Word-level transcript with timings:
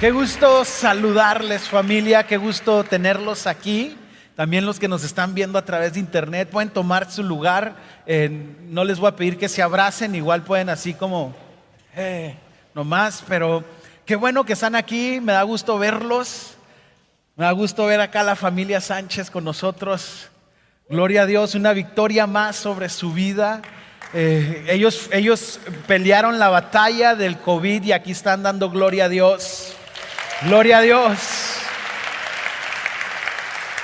Qué 0.00 0.12
gusto 0.12 0.64
saludarles 0.64 1.68
familia, 1.68 2.22
qué 2.22 2.36
gusto 2.36 2.84
tenerlos 2.84 3.48
aquí. 3.48 3.96
También 4.36 4.64
los 4.64 4.78
que 4.78 4.86
nos 4.86 5.02
están 5.02 5.34
viendo 5.34 5.58
a 5.58 5.64
través 5.64 5.94
de 5.94 5.98
internet 5.98 6.48
pueden 6.50 6.70
tomar 6.70 7.10
su 7.10 7.24
lugar. 7.24 7.74
Eh, 8.06 8.30
no 8.68 8.84
les 8.84 9.00
voy 9.00 9.08
a 9.08 9.16
pedir 9.16 9.36
que 9.36 9.48
se 9.48 9.60
abracen, 9.60 10.14
igual 10.14 10.44
pueden 10.44 10.68
así 10.68 10.94
como, 10.94 11.34
eh, 11.96 12.36
nomás, 12.76 13.24
pero 13.26 13.64
qué 14.06 14.14
bueno 14.14 14.44
que 14.44 14.52
están 14.52 14.76
aquí, 14.76 15.18
me 15.20 15.32
da 15.32 15.42
gusto 15.42 15.76
verlos. 15.80 16.54
Me 17.34 17.46
da 17.46 17.50
gusto 17.50 17.84
ver 17.86 18.00
acá 18.00 18.20
a 18.20 18.24
la 18.24 18.36
familia 18.36 18.80
Sánchez 18.80 19.32
con 19.32 19.42
nosotros. 19.42 20.28
Gloria 20.88 21.22
a 21.22 21.26
Dios, 21.26 21.56
una 21.56 21.72
victoria 21.72 22.28
más 22.28 22.54
sobre 22.54 22.88
su 22.88 23.12
vida. 23.12 23.62
Eh, 24.14 24.64
ellos, 24.68 25.10
ellos 25.10 25.58
pelearon 25.88 26.38
la 26.38 26.50
batalla 26.50 27.16
del 27.16 27.36
COVID 27.38 27.82
y 27.82 27.90
aquí 27.90 28.12
están 28.12 28.44
dando 28.44 28.70
gloria 28.70 29.06
a 29.06 29.08
Dios. 29.08 29.74
Gloria 30.42 30.78
a 30.78 30.82
Dios. 30.82 31.18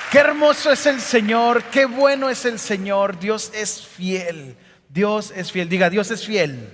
Qué 0.09 0.19
hermoso 0.19 0.71
es 0.71 0.85
el 0.85 1.01
Señor, 1.01 1.63
qué 1.63 1.85
bueno 1.85 2.29
es 2.29 2.45
el 2.45 2.59
Señor. 2.59 3.19
Dios 3.19 3.51
es 3.53 3.85
fiel. 3.85 4.55
Dios 4.87 5.33
es 5.35 5.51
fiel. 5.51 5.67
Diga, 5.67 5.89
Dios 5.89 6.11
es 6.11 6.25
fiel. 6.25 6.69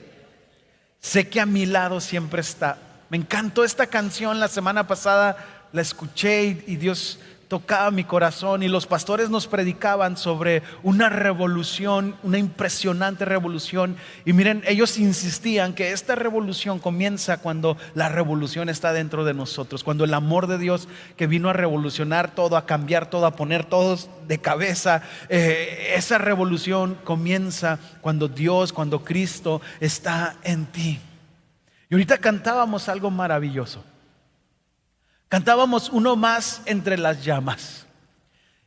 Sé 1.00 1.30
que 1.30 1.42
a 1.42 1.48
mi 1.48 1.66
lado 1.66 2.00
siempre 2.00 2.42
está. 2.42 2.78
Me 3.10 3.18
encantó 3.18 3.64
esta 3.64 3.88
canción 3.88 4.40
la 4.40 4.48
semana 4.48 4.86
pasada, 4.86 5.68
la 5.74 5.82
escuché 5.82 6.44
y, 6.68 6.76
Dios 6.76 7.18
tocaba 7.52 7.92
mi 7.92 8.06
corazón 8.06 8.64
y 8.64 8.70
los 8.70 8.88
pastores 8.88 9.30
nos 9.30 9.46
predicaban 9.46 10.16
sobre 10.16 10.64
una 10.84 11.10
revolución, 11.10 12.16
una 12.24 12.38
impresionante 12.38 13.26
revolución. 13.26 13.98
Y 14.24 14.32
miren, 14.32 14.64
ellos 14.66 14.98
insistían 14.98 15.74
que 15.74 15.92
esta 15.92 16.16
revolución 16.16 16.80
comienza 16.80 17.40
cuando 17.40 17.76
la 17.94 18.08
revolución 18.08 18.70
está 18.70 18.94
dentro 18.94 19.26
de 19.26 19.34
nosotros, 19.34 19.84
cuando 19.84 20.06
el 20.06 20.14
amor 20.14 20.48
de 20.48 20.60
Dios 20.60 20.88
que 21.18 21.28
vino 21.28 21.50
a 21.50 21.54
revolucionar 21.54 22.34
todo, 22.34 22.56
a 22.56 22.66
cambiar 22.66 23.10
todo, 23.10 23.26
a 23.26 23.36
poner 23.36 23.66
todos 23.66 24.10
de 24.30 24.40
cabeza, 24.40 25.02
eh, 25.28 25.96
esa 25.98 26.20
revolución 26.20 26.98
comienza 27.04 27.80
cuando 28.00 28.30
Dios, 28.30 28.72
cuando 28.72 29.04
Cristo 29.04 29.60
está 29.82 30.38
en 30.46 30.68
ti. 30.68 31.02
Y 31.90 31.96
ahorita 31.96 32.18
cantábamos 32.18 32.88
algo 32.88 33.12
maravilloso. 33.12 33.84
Cantábamos 35.32 35.88
uno 35.88 36.18
más 36.18 36.62
entre 36.66 36.98
las 36.98 37.24
llamas. 37.24 37.88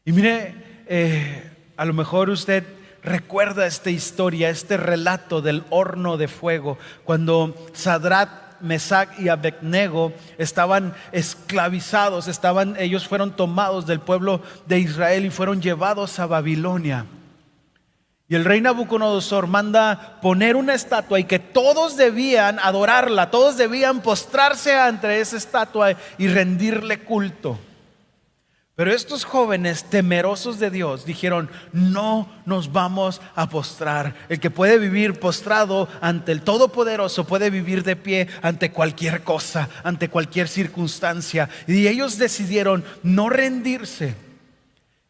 Y 0.06 0.12
mire, 0.12 0.54
eh, 0.86 1.52
a 1.76 1.84
lo 1.84 1.92
mejor 1.92 2.30
usted 2.30 2.64
recuerda 3.02 3.66
esta 3.66 3.90
historia, 3.90 4.48
este 4.48 4.78
relato 4.78 5.42
del 5.42 5.62
horno 5.68 6.16
de 6.16 6.26
fuego, 6.26 6.78
cuando 7.04 7.54
Sadrat, 7.74 8.62
Mesac 8.62 9.20
y 9.20 9.28
Abednego 9.28 10.14
estaban 10.38 10.94
esclavizados, 11.12 12.28
estaban, 12.28 12.76
ellos 12.78 13.06
fueron 13.06 13.36
tomados 13.36 13.86
del 13.86 14.00
pueblo 14.00 14.40
de 14.64 14.78
Israel 14.78 15.26
y 15.26 15.30
fueron 15.30 15.60
llevados 15.60 16.18
a 16.18 16.24
Babilonia. 16.24 17.04
Y 18.26 18.34
el 18.34 18.44
rey 18.44 18.60
Nabucodonosor 18.60 19.46
manda 19.46 20.18
poner 20.22 20.56
una 20.56 20.74
estatua 20.74 21.20
y 21.20 21.24
que 21.24 21.38
todos 21.38 21.96
debían 21.96 22.58
adorarla, 22.58 23.30
todos 23.30 23.58
debían 23.58 24.00
postrarse 24.00 24.74
ante 24.74 25.20
esa 25.20 25.36
estatua 25.36 25.94
y 26.16 26.28
rendirle 26.28 27.00
culto. 27.00 27.58
Pero 28.76 28.92
estos 28.92 29.24
jóvenes 29.24 29.84
temerosos 29.84 30.58
de 30.58 30.70
Dios 30.70 31.04
dijeron, 31.04 31.48
no 31.72 32.28
nos 32.44 32.72
vamos 32.72 33.20
a 33.36 33.48
postrar. 33.48 34.14
El 34.28 34.40
que 34.40 34.50
puede 34.50 34.78
vivir 34.78 35.20
postrado 35.20 35.88
ante 36.00 36.32
el 36.32 36.42
Todopoderoso 36.42 37.24
puede 37.24 37.50
vivir 37.50 37.84
de 37.84 37.94
pie 37.94 38.26
ante 38.42 38.72
cualquier 38.72 39.22
cosa, 39.22 39.68
ante 39.84 40.08
cualquier 40.08 40.48
circunstancia. 40.48 41.48
Y 41.68 41.86
ellos 41.86 42.18
decidieron 42.18 42.84
no 43.02 43.28
rendirse. 43.28 44.14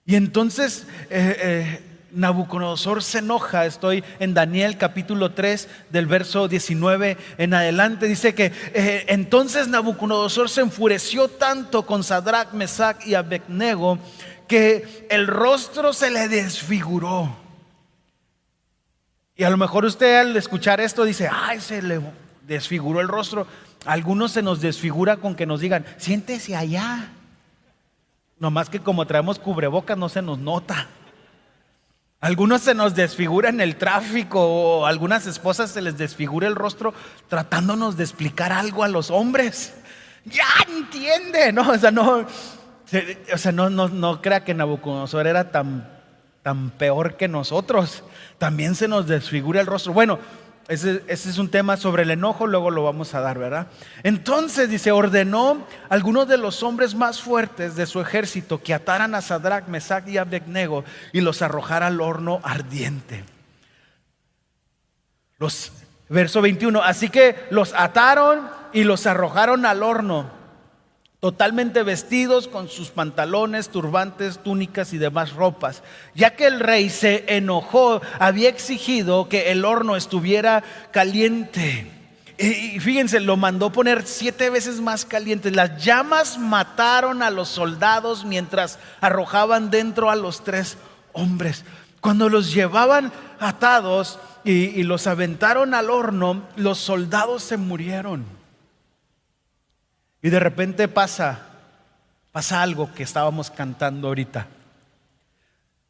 Y 0.04 0.16
entonces... 0.16 0.86
Eh, 1.08 1.36
eh, 1.38 1.93
Nabucodonosor 2.14 3.02
se 3.02 3.18
enoja, 3.18 3.66
estoy 3.66 4.04
en 4.20 4.34
Daniel 4.34 4.78
capítulo 4.78 5.32
3 5.32 5.68
del 5.90 6.06
verso 6.06 6.48
19 6.48 7.16
en 7.38 7.54
adelante, 7.54 8.06
dice 8.06 8.34
que 8.34 8.52
eh, 8.72 9.04
entonces 9.08 9.68
Nabucodonosor 9.68 10.48
se 10.48 10.60
enfureció 10.60 11.28
tanto 11.28 11.84
con 11.84 12.04
Sadrach, 12.04 12.52
Mesach 12.52 13.04
y 13.06 13.14
Abednego 13.14 13.98
que 14.46 15.06
el 15.10 15.26
rostro 15.26 15.92
se 15.92 16.10
le 16.10 16.28
desfiguró. 16.28 17.36
Y 19.36 19.42
a 19.42 19.50
lo 19.50 19.56
mejor 19.56 19.84
usted 19.84 20.20
al 20.20 20.36
escuchar 20.36 20.80
esto 20.80 21.04
dice, 21.04 21.28
ay, 21.30 21.60
se 21.60 21.82
le 21.82 22.00
desfiguró 22.46 23.00
el 23.00 23.08
rostro. 23.08 23.46
algunos 23.84 24.32
se 24.32 24.42
nos 24.42 24.60
desfigura 24.60 25.16
con 25.16 25.34
que 25.34 25.46
nos 25.46 25.60
digan, 25.60 25.84
siéntese 25.96 26.54
allá. 26.54 27.10
Nomás 28.38 28.68
que 28.68 28.80
como 28.80 29.06
traemos 29.06 29.38
cubrebocas 29.38 29.98
no 29.98 30.08
se 30.08 30.22
nos 30.22 30.38
nota. 30.38 30.88
Algunos 32.24 32.62
se 32.62 32.74
nos 32.74 32.94
desfigura 32.94 33.50
en 33.50 33.60
el 33.60 33.76
tráfico 33.76 34.40
o 34.40 34.86
algunas 34.86 35.26
esposas 35.26 35.70
se 35.70 35.82
les 35.82 35.98
desfigura 35.98 36.48
el 36.48 36.54
rostro 36.54 36.94
tratándonos 37.28 37.98
de 37.98 38.04
explicar 38.04 38.50
algo 38.50 38.82
a 38.82 38.88
los 38.88 39.10
hombres. 39.10 39.74
Ya 40.24 40.46
entiende, 40.66 41.52
¿no? 41.52 41.68
O 41.70 41.76
sea, 41.76 41.90
no, 41.90 42.20
o 42.20 43.36
sea, 43.36 43.52
no, 43.52 43.68
no, 43.68 43.88
no 43.88 44.22
crea 44.22 44.42
que 44.42 44.54
Nabucodonosor 44.54 45.26
era 45.26 45.50
tan, 45.50 45.86
tan 46.42 46.70
peor 46.70 47.18
que 47.18 47.28
nosotros. 47.28 48.04
También 48.38 48.74
se 48.74 48.88
nos 48.88 49.06
desfigura 49.06 49.60
el 49.60 49.66
rostro. 49.66 49.92
Bueno, 49.92 50.18
ese, 50.68 51.02
es 51.08 51.38
un 51.38 51.50
tema 51.50 51.76
sobre 51.76 52.04
el 52.04 52.10
enojo, 52.10 52.46
luego 52.46 52.70
lo 52.70 52.84
vamos 52.84 53.14
a 53.14 53.20
dar, 53.20 53.38
¿verdad? 53.38 53.66
Entonces, 54.02 54.70
dice, 54.70 54.92
ordenó 54.92 55.66
a 55.88 55.94
algunos 55.94 56.28
de 56.28 56.38
los 56.38 56.62
hombres 56.62 56.94
más 56.94 57.20
fuertes 57.20 57.76
de 57.76 57.86
su 57.86 58.00
ejército 58.00 58.62
que 58.62 58.74
ataran 58.74 59.14
a 59.14 59.20
Sadrach, 59.20 59.66
Mesach 59.68 60.06
y 60.08 60.18
Abednego 60.18 60.84
y 61.12 61.20
los 61.20 61.42
arrojara 61.42 61.88
al 61.88 62.00
horno 62.00 62.40
ardiente. 62.42 63.24
Los, 65.38 65.72
verso 66.08 66.40
21, 66.40 66.82
así 66.82 67.08
que 67.08 67.36
los 67.50 67.74
ataron 67.74 68.48
y 68.72 68.84
los 68.84 69.06
arrojaron 69.06 69.66
al 69.66 69.82
horno 69.82 70.43
totalmente 71.24 71.82
vestidos 71.82 72.48
con 72.48 72.68
sus 72.68 72.90
pantalones, 72.90 73.70
turbantes, 73.70 74.42
túnicas 74.42 74.92
y 74.92 74.98
demás 74.98 75.32
ropas, 75.32 75.82
ya 76.14 76.36
que 76.36 76.44
el 76.44 76.60
rey 76.60 76.90
se 76.90 77.24
enojó, 77.26 78.02
había 78.18 78.50
exigido 78.50 79.26
que 79.30 79.50
el 79.50 79.64
horno 79.64 79.96
estuviera 79.96 80.62
caliente. 80.90 81.90
Y 82.36 82.78
fíjense, 82.78 83.20
lo 83.20 83.38
mandó 83.38 83.72
poner 83.72 84.06
siete 84.06 84.50
veces 84.50 84.82
más 84.82 85.06
caliente. 85.06 85.50
Las 85.50 85.82
llamas 85.82 86.36
mataron 86.36 87.22
a 87.22 87.30
los 87.30 87.48
soldados 87.48 88.26
mientras 88.26 88.78
arrojaban 89.00 89.70
dentro 89.70 90.10
a 90.10 90.16
los 90.16 90.44
tres 90.44 90.76
hombres. 91.14 91.64
Cuando 92.02 92.28
los 92.28 92.52
llevaban 92.52 93.10
atados 93.40 94.18
y, 94.44 94.52
y 94.52 94.82
los 94.82 95.06
aventaron 95.06 95.72
al 95.72 95.88
horno, 95.88 96.42
los 96.56 96.76
soldados 96.76 97.42
se 97.42 97.56
murieron. 97.56 98.33
Y 100.24 100.30
de 100.30 100.40
repente 100.40 100.88
pasa, 100.88 101.38
pasa 102.32 102.62
algo 102.62 102.90
que 102.94 103.02
estábamos 103.02 103.50
cantando 103.50 104.08
ahorita. 104.08 104.46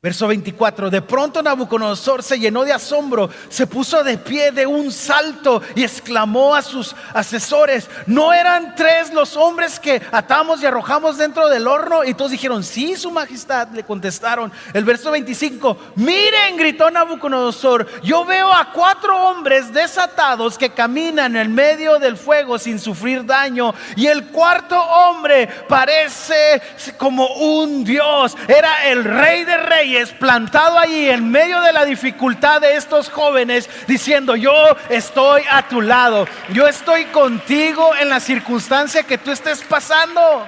Verso 0.05 0.29
24, 0.29 0.91
de 0.91 1.01
pronto 1.01 1.43
Nabucodonosor 1.43 2.23
se 2.23 2.39
llenó 2.39 2.63
de 2.63 2.75
asombro, 2.75 3.31
se 3.49 3.67
puso 3.67 4.05
de 4.05 4.19
pie 4.19 4.53
de 4.53 4.67
un 4.67 4.93
salto 4.93 5.63
y 5.75 5.83
exclamó 5.83 6.55
a 6.55 6.61
sus 6.61 6.95
asesores, 7.15 7.89
¿no 8.05 8.31
eran 8.31 8.75
tres 8.75 9.15
los 9.15 9.35
hombres 9.35 9.81
que 9.81 10.03
atamos 10.13 10.61
y 10.63 10.67
arrojamos 10.67 11.17
dentro 11.17 11.49
del 11.49 11.67
horno? 11.67 12.05
Y 12.05 12.13
todos 12.13 12.33
dijeron, 12.33 12.63
sí, 12.63 12.97
su 12.97 13.11
majestad, 13.11 13.69
le 13.69 13.83
contestaron. 13.83 14.53
El 14.75 14.85
verso 14.85 15.11
25, 15.11 15.79
miren, 15.95 16.59
gritó 16.59 16.91
Nabucodonosor, 16.91 18.03
yo 18.03 18.27
veo 18.27 18.53
a 18.53 18.73
cuatro 18.73 19.17
hombres 19.17 19.73
desatados 19.73 20.59
que 20.59 20.69
caminan 20.69 21.35
en 21.35 21.55
medio 21.55 21.99
del 21.99 22.19
fuego 22.19 22.59
sin 22.59 22.79
sufrir 22.79 23.25
daño. 23.25 23.73
Y 23.97 24.09
el 24.09 24.27
cuarto 24.27 24.79
hombre 24.79 25.49
parece 25.67 26.61
como 26.99 27.27
un 27.27 27.85
dios, 27.85 28.37
era 28.47 28.91
el 28.91 29.03
rey 29.03 29.45
de 29.45 29.57
reyes 29.57 29.94
plantado 30.19 30.79
allí 30.79 31.09
en 31.09 31.31
medio 31.31 31.61
de 31.61 31.73
la 31.73 31.85
dificultad 31.85 32.61
de 32.61 32.77
estos 32.77 33.09
jóvenes, 33.11 33.69
diciendo, 33.87 34.37
yo 34.37 34.53
estoy 34.89 35.43
a 35.51 35.69
tu 35.69 35.81
lado, 35.81 36.27
yo 36.53 36.67
estoy 36.67 37.07
contigo 37.07 37.95
en 38.01 38.09
la 38.09 38.21
circunstancia 38.21 39.03
que 39.03 39.19
tú 39.19 39.31
estés 39.31 39.63
pasando. 39.63 40.47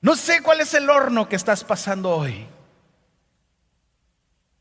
No 0.00 0.16
sé 0.16 0.42
cuál 0.42 0.60
es 0.60 0.74
el 0.74 0.88
horno 0.88 1.28
que 1.28 1.36
estás 1.36 1.64
pasando 1.64 2.10
hoy. 2.10 2.46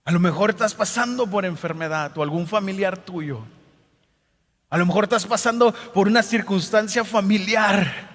A 0.05 0.11
lo 0.11 0.19
mejor 0.19 0.51
estás 0.51 0.73
pasando 0.73 1.27
por 1.27 1.45
enfermedad 1.45 2.17
o 2.17 2.23
algún 2.23 2.47
familiar 2.47 2.97
tuyo. 2.97 3.43
A 4.69 4.77
lo 4.77 4.85
mejor 4.85 5.05
estás 5.05 5.25
pasando 5.25 5.73
por 5.93 6.07
una 6.07 6.23
circunstancia 6.23 7.03
familiar 7.03 8.09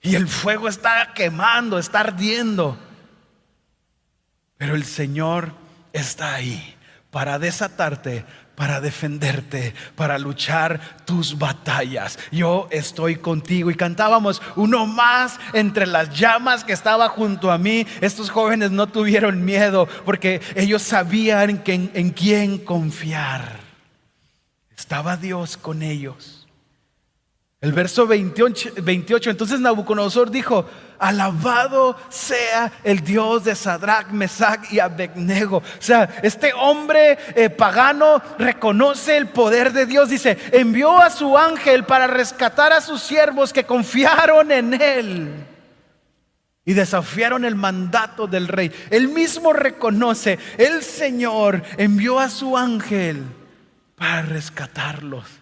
y 0.00 0.14
el 0.14 0.28
fuego 0.28 0.68
está 0.68 1.12
quemando, 1.14 1.78
está 1.78 2.00
ardiendo. 2.00 2.78
Pero 4.60 4.74
el 4.74 4.84
Señor 4.84 5.54
está 5.90 6.34
ahí 6.34 6.76
para 7.10 7.38
desatarte, 7.38 8.26
para 8.54 8.82
defenderte, 8.82 9.72
para 9.96 10.18
luchar 10.18 10.98
tus 11.06 11.38
batallas. 11.38 12.18
Yo 12.30 12.68
estoy 12.70 13.16
contigo. 13.16 13.70
Y 13.70 13.74
cantábamos 13.74 14.42
uno 14.56 14.84
más 14.84 15.40
entre 15.54 15.86
las 15.86 16.10
llamas 16.10 16.62
que 16.62 16.74
estaba 16.74 17.08
junto 17.08 17.50
a 17.50 17.56
mí. 17.56 17.86
Estos 18.02 18.28
jóvenes 18.28 18.70
no 18.70 18.86
tuvieron 18.86 19.46
miedo 19.46 19.88
porque 20.04 20.42
ellos 20.54 20.82
sabían 20.82 21.62
en, 21.64 22.10
quién 22.10 22.58
confiar. 22.58 23.60
Estaba 24.76 25.16
Dios 25.16 25.56
con 25.56 25.80
ellos. 25.80 26.39
El 27.62 27.72
verso 27.74 28.06
28, 28.06 28.70
28, 28.82 29.30
entonces 29.30 29.60
Nabucodonosor 29.60 30.30
dijo, 30.30 30.64
alabado 30.98 31.94
sea 32.08 32.72
el 32.82 33.00
Dios 33.00 33.44
de 33.44 33.54
Sadrach, 33.54 34.08
Mesach 34.12 34.72
y 34.72 34.78
Abednego. 34.78 35.58
O 35.58 35.62
sea, 35.78 36.08
este 36.22 36.54
hombre 36.54 37.18
eh, 37.34 37.50
pagano 37.50 38.22
reconoce 38.38 39.18
el 39.18 39.26
poder 39.28 39.74
de 39.74 39.84
Dios. 39.84 40.08
Dice, 40.08 40.38
envió 40.52 40.98
a 40.98 41.10
su 41.10 41.36
ángel 41.36 41.84
para 41.84 42.06
rescatar 42.06 42.72
a 42.72 42.80
sus 42.80 43.02
siervos 43.02 43.52
que 43.52 43.64
confiaron 43.64 44.50
en 44.52 44.80
él 44.80 45.46
y 46.64 46.72
desafiaron 46.72 47.44
el 47.44 47.56
mandato 47.56 48.26
del 48.26 48.48
rey. 48.48 48.72
Él 48.88 49.08
mismo 49.08 49.52
reconoce, 49.52 50.38
el 50.56 50.82
Señor 50.82 51.62
envió 51.76 52.20
a 52.20 52.30
su 52.30 52.56
ángel 52.56 53.22
para 53.96 54.22
rescatarlos. 54.22 55.39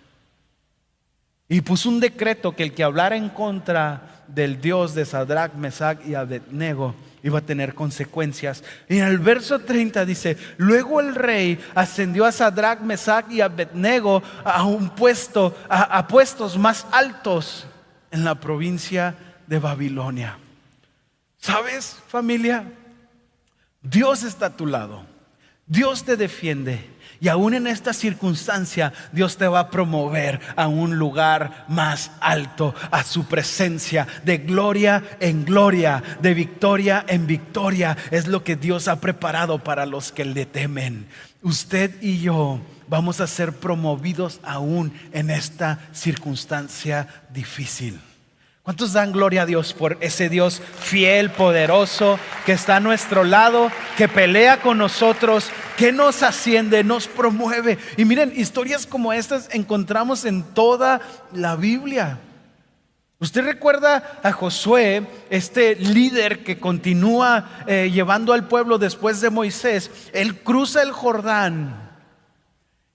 Y 1.48 1.62
puso 1.62 1.88
un 1.88 2.00
decreto 2.00 2.54
que 2.54 2.62
el 2.62 2.74
que 2.74 2.84
hablara 2.84 3.16
en 3.16 3.30
contra 3.30 4.22
del 4.28 4.60
Dios 4.60 4.94
de 4.94 5.06
Sadrach, 5.06 5.54
Mesach 5.54 5.98
y 6.06 6.14
Abednego 6.14 6.94
iba 7.22 7.38
a 7.38 7.42
tener 7.42 7.74
consecuencias. 7.74 8.62
Y 8.88 8.98
en 8.98 9.04
el 9.04 9.18
verso 9.18 9.58
30 9.58 10.04
dice, 10.04 10.36
luego 10.58 11.00
el 11.00 11.14
rey 11.14 11.58
ascendió 11.74 12.26
a 12.26 12.32
Sadrach, 12.32 12.80
Mesach 12.80 13.30
y 13.30 13.40
Abednego 13.40 14.22
a 14.44 14.64
un 14.64 14.90
puesto, 14.90 15.56
a, 15.68 15.98
a 15.98 16.06
puestos 16.06 16.58
más 16.58 16.86
altos 16.92 17.66
en 18.10 18.24
la 18.24 18.34
provincia 18.34 19.14
de 19.46 19.58
Babilonia. 19.58 20.36
¿Sabes, 21.38 21.96
familia? 22.08 22.64
Dios 23.80 24.22
está 24.22 24.46
a 24.46 24.56
tu 24.56 24.66
lado. 24.66 25.17
Dios 25.68 26.04
te 26.04 26.16
defiende. 26.16 26.98
Y 27.20 27.28
aún 27.28 27.52
en 27.52 27.66
esta 27.66 27.92
circunstancia, 27.92 28.92
Dios 29.12 29.36
te 29.36 29.48
va 29.48 29.60
a 29.60 29.70
promover 29.70 30.40
a 30.54 30.68
un 30.68 30.98
lugar 30.98 31.64
más 31.68 32.12
alto, 32.20 32.74
a 32.92 33.02
su 33.02 33.26
presencia, 33.26 34.06
de 34.24 34.38
gloria 34.38 35.02
en 35.18 35.44
gloria, 35.44 36.02
de 36.22 36.32
victoria 36.32 37.04
en 37.08 37.26
victoria. 37.26 37.96
Es 38.12 38.28
lo 38.28 38.44
que 38.44 38.54
Dios 38.54 38.86
ha 38.86 39.00
preparado 39.00 39.58
para 39.58 39.84
los 39.84 40.12
que 40.12 40.24
le 40.24 40.46
temen. 40.46 41.06
Usted 41.42 42.00
y 42.00 42.20
yo 42.20 42.60
vamos 42.86 43.20
a 43.20 43.26
ser 43.26 43.52
promovidos 43.52 44.38
aún 44.44 44.92
en 45.12 45.30
esta 45.30 45.80
circunstancia 45.92 47.08
difícil. 47.30 47.98
¿Cuántos 48.68 48.92
dan 48.92 49.12
gloria 49.12 49.42
a 49.42 49.46
Dios 49.46 49.72
por 49.72 49.96
ese 50.02 50.28
Dios 50.28 50.60
fiel, 50.78 51.30
poderoso, 51.30 52.20
que 52.44 52.52
está 52.52 52.76
a 52.76 52.80
nuestro 52.80 53.24
lado, 53.24 53.72
que 53.96 54.08
pelea 54.08 54.60
con 54.60 54.76
nosotros, 54.76 55.48
que 55.78 55.90
nos 55.90 56.22
asciende, 56.22 56.84
nos 56.84 57.08
promueve? 57.08 57.78
Y 57.96 58.04
miren, 58.04 58.30
historias 58.36 58.86
como 58.86 59.14
estas 59.14 59.48
encontramos 59.54 60.26
en 60.26 60.42
toda 60.42 61.00
la 61.32 61.56
Biblia. 61.56 62.18
Usted 63.20 63.42
recuerda 63.42 64.20
a 64.22 64.32
Josué, 64.32 65.06
este 65.30 65.74
líder 65.76 66.44
que 66.44 66.58
continúa 66.58 67.64
eh, 67.66 67.90
llevando 67.90 68.34
al 68.34 68.48
pueblo 68.48 68.76
después 68.76 69.22
de 69.22 69.30
Moisés. 69.30 69.90
Él 70.12 70.40
cruza 70.40 70.82
el 70.82 70.92
Jordán 70.92 71.87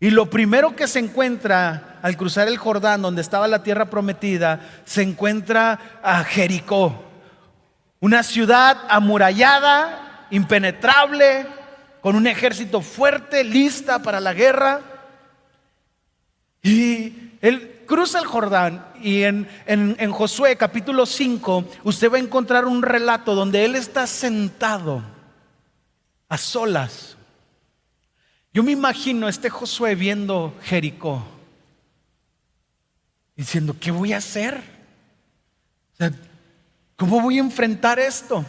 y 0.04 0.10
lo 0.10 0.30
primero 0.30 0.76
que 0.76 0.86
se 0.86 1.00
encuentra 1.00 2.00
al 2.02 2.18
cruzar 2.18 2.50
el 2.50 2.58
Jordán, 2.58 3.02
donde 3.02 3.22
estaba 3.22 3.48
la 3.48 3.64
tierra 3.64 3.86
prometida, 3.86 4.60
se 4.84 5.02
encuentra 5.02 5.80
a 6.04 6.26
Jericó, 6.26 7.06
una 8.02 8.22
ciudad 8.22 8.80
amurallada, 8.90 10.28
impenetrable, 10.30 11.48
con 12.02 12.18
un 12.18 12.28
ejército 12.28 12.82
fuerte, 12.82 13.46
lista 13.46 14.00
para 14.00 14.20
la 14.20 14.34
guerra. 14.34 14.82
Y 16.62 17.38
él 17.40 17.84
cruza 17.88 18.20
el 18.20 18.26
Jordán 18.26 18.86
y 19.02 19.24
en, 19.24 19.48
en 19.66 20.12
Josué 20.12 20.58
capítulo 20.58 21.06
5 21.06 21.64
usted 21.86 22.12
va 22.12 22.18
a 22.18 22.20
encontrar 22.20 22.66
un 22.66 22.82
relato 22.82 23.36
donde 23.36 23.64
él 23.64 23.76
está 23.76 24.06
sentado 24.06 25.02
a 26.28 26.38
solas 26.38 27.16
yo 28.54 28.62
me 28.62 28.72
imagino 28.72 29.28
a 29.28 29.30
este 29.30 29.50
Josué 29.50 29.96
viendo 29.96 30.56
Jericó, 30.62 31.26
diciendo, 33.36 33.76
¿qué 33.80 33.90
voy 33.90 34.14
a 34.14 34.18
hacer? 34.18 34.62
¿Cómo 36.96 37.20
voy 37.20 37.38
a 37.38 37.42
enfrentar 37.42 38.00
esto? 38.00 38.46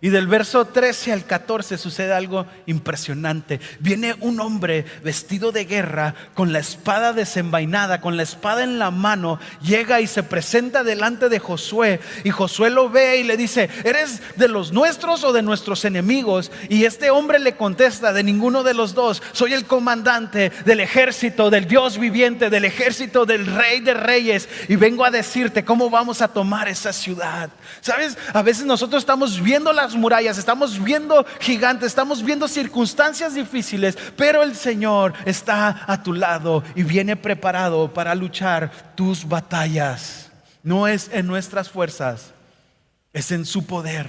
Y 0.00 0.10
del 0.10 0.28
verso 0.28 0.64
13 0.64 1.12
al 1.12 1.24
14 1.24 1.76
sucede 1.76 2.12
algo 2.12 2.46
impresionante. 2.66 3.58
Viene 3.80 4.14
un 4.20 4.40
hombre 4.40 4.84
vestido 5.02 5.50
de 5.50 5.64
guerra 5.64 6.14
con 6.34 6.52
la 6.52 6.60
espada 6.60 7.12
desenvainada, 7.12 8.00
con 8.00 8.16
la 8.16 8.22
espada 8.22 8.62
en 8.62 8.78
la 8.78 8.92
mano, 8.92 9.40
llega 9.60 10.00
y 10.00 10.06
se 10.06 10.22
presenta 10.22 10.84
delante 10.84 11.28
de 11.28 11.40
Josué 11.40 12.00
y 12.22 12.30
Josué 12.30 12.70
lo 12.70 12.90
ve 12.90 13.18
y 13.18 13.24
le 13.24 13.36
dice, 13.36 13.68
¿eres 13.82 14.22
de 14.36 14.46
los 14.46 14.72
nuestros 14.72 15.24
o 15.24 15.32
de 15.32 15.42
nuestros 15.42 15.84
enemigos? 15.84 16.52
Y 16.68 16.84
este 16.84 17.10
hombre 17.10 17.40
le 17.40 17.56
contesta, 17.56 18.12
de 18.12 18.22
ninguno 18.22 18.62
de 18.62 18.74
los 18.74 18.94
dos, 18.94 19.22
soy 19.32 19.52
el 19.52 19.64
comandante 19.64 20.50
del 20.64 20.78
ejército, 20.78 21.50
del 21.50 21.66
Dios 21.66 21.98
viviente, 21.98 22.50
del 22.50 22.64
ejército 22.64 23.26
del 23.26 23.46
rey 23.46 23.80
de 23.80 23.94
reyes 23.94 24.48
y 24.68 24.76
vengo 24.76 25.04
a 25.04 25.10
decirte 25.10 25.64
cómo 25.64 25.90
vamos 25.90 26.22
a 26.22 26.28
tomar 26.28 26.68
esa 26.68 26.92
ciudad. 26.92 27.50
¿Sabes? 27.80 28.16
A 28.32 28.42
veces 28.42 28.64
nosotros 28.64 29.02
estamos 29.02 29.42
viendo 29.42 29.72
la 29.72 29.87
murallas, 29.96 30.38
estamos 30.38 30.82
viendo 30.82 31.24
gigantes, 31.40 31.88
estamos 31.88 32.22
viendo 32.22 32.48
circunstancias 32.48 33.34
difíciles, 33.34 33.96
pero 34.16 34.42
el 34.42 34.54
Señor 34.54 35.12
está 35.24 35.84
a 35.86 36.02
tu 36.02 36.12
lado 36.12 36.62
y 36.74 36.82
viene 36.82 37.16
preparado 37.16 37.92
para 37.92 38.14
luchar 38.14 38.94
tus 38.94 39.26
batallas. 39.26 40.30
No 40.62 40.86
es 40.86 41.10
en 41.12 41.26
nuestras 41.26 41.70
fuerzas, 41.70 42.32
es 43.12 43.30
en 43.32 43.44
su 43.44 43.66
poder. 43.66 44.06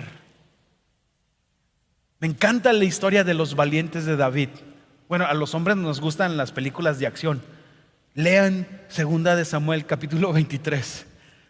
Me 2.19 2.27
encanta 2.27 2.73
la 2.73 2.83
historia 2.83 3.23
de 3.23 3.33
los 3.33 3.55
valientes 3.55 4.05
de 4.05 4.17
David. 4.17 4.49
Bueno, 5.07 5.25
a 5.25 5.33
los 5.33 5.55
hombres 5.55 5.77
nos 5.77 6.01
gustan 6.01 6.37
las 6.37 6.51
películas 6.51 6.99
de 6.99 7.07
acción. 7.07 7.41
Lean 8.13 8.67
segunda 8.89 9.35
de 9.35 9.45
Samuel 9.45 9.85
capítulo 9.85 10.33
23. 10.33 11.05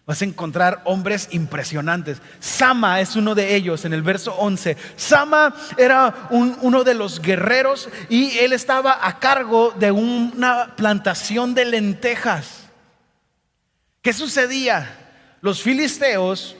Vas 0.09 0.23
a 0.23 0.25
encontrar 0.25 0.81
hombres 0.85 1.27
impresionantes. 1.33 2.19
Sama 2.39 2.99
es 2.99 3.15
uno 3.15 3.35
de 3.35 3.53
ellos 3.53 3.85
en 3.85 3.93
el 3.93 4.01
verso 4.01 4.33
11. 4.33 4.75
Sama 4.95 5.53
era 5.77 6.29
uno 6.31 6.83
de 6.83 6.95
los 6.95 7.21
guerreros 7.21 7.89
y 8.09 8.35
él 8.39 8.53
estaba 8.53 9.05
a 9.07 9.19
cargo 9.19 9.71
de 9.77 9.91
una 9.91 10.75
plantación 10.75 11.53
de 11.53 11.65
lentejas. 11.65 12.63
¿Qué 14.01 14.11
sucedía? 14.11 15.11
Los 15.41 15.61
filisteos 15.61 16.55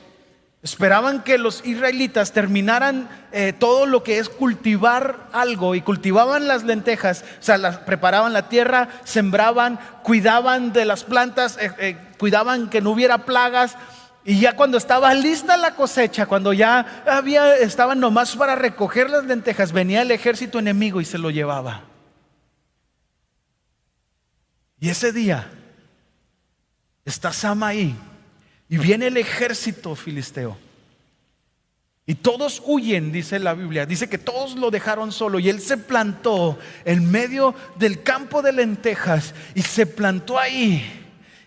Esperaban 0.62 1.24
que 1.24 1.38
los 1.38 1.66
israelitas 1.66 2.34
terminaran 2.34 3.08
eh, 3.32 3.54
todo 3.54 3.86
lo 3.86 4.04
que 4.04 4.20
es 4.20 4.28
cultivar 4.28 5.30
algo 5.32 5.74
y 5.74 5.82
cultivaban 5.82 6.50
las 6.50 6.63
lentejas, 6.63 7.24
o 7.39 7.44
sea, 7.44 7.58
las, 7.58 7.78
preparaban 7.78 8.34
la 8.34 8.50
tierra, 8.50 8.89
sembraban, 9.06 9.80
cuidaban 10.04 10.74
de 10.74 10.84
las 10.84 11.06
plantas, 11.06 11.58
eh, 11.62 11.72
eh, 11.78 11.98
cuidaban 12.18 12.70
que 12.70 12.82
no 12.82 12.92
hubiera 12.92 13.20
plagas 13.20 13.78
y 14.25 14.42
ya 14.42 14.58
cuando 14.58 14.78
estaba 14.78 15.13
lista 15.13 15.56
la 15.56 15.75
cosecha, 15.75 16.25
cuando 16.25 16.51
ya 16.51 17.04
había, 17.08 17.56
estaban 17.56 18.01
nomás 18.01 18.36
para 18.36 18.56
recoger 18.56 19.10
las 19.10 19.24
lentejas, 19.24 19.72
venía 19.72 20.01
el 20.01 20.12
ejército 20.12 20.60
enemigo 20.60 21.00
y 21.00 21.06
se 21.06 21.18
lo 21.18 21.30
llevaba. 21.30 21.84
Y 24.82 24.89
ese 24.89 25.13
día 25.13 25.50
está 27.06 27.32
Sama 27.32 27.68
ahí 27.68 27.96
y 28.69 28.77
viene 28.77 29.07
el 29.07 29.17
ejército 29.17 29.95
filisteo. 29.95 30.55
Y 32.05 32.15
todos 32.15 32.61
huyen, 32.65 33.11
dice 33.11 33.38
la 33.38 33.53
Biblia. 33.53 33.85
Dice 33.85 34.09
que 34.09 34.17
todos 34.17 34.55
lo 34.55 34.71
dejaron 34.71 35.11
solo. 35.11 35.38
Y 35.38 35.49
él 35.49 35.59
se 35.59 35.77
plantó 35.77 36.57
en 36.85 37.09
medio 37.11 37.53
del 37.77 38.01
campo 38.01 38.41
de 38.41 38.51
lentejas. 38.51 39.35
Y 39.53 39.61
se 39.61 39.85
plantó 39.85 40.39
ahí. 40.39 40.99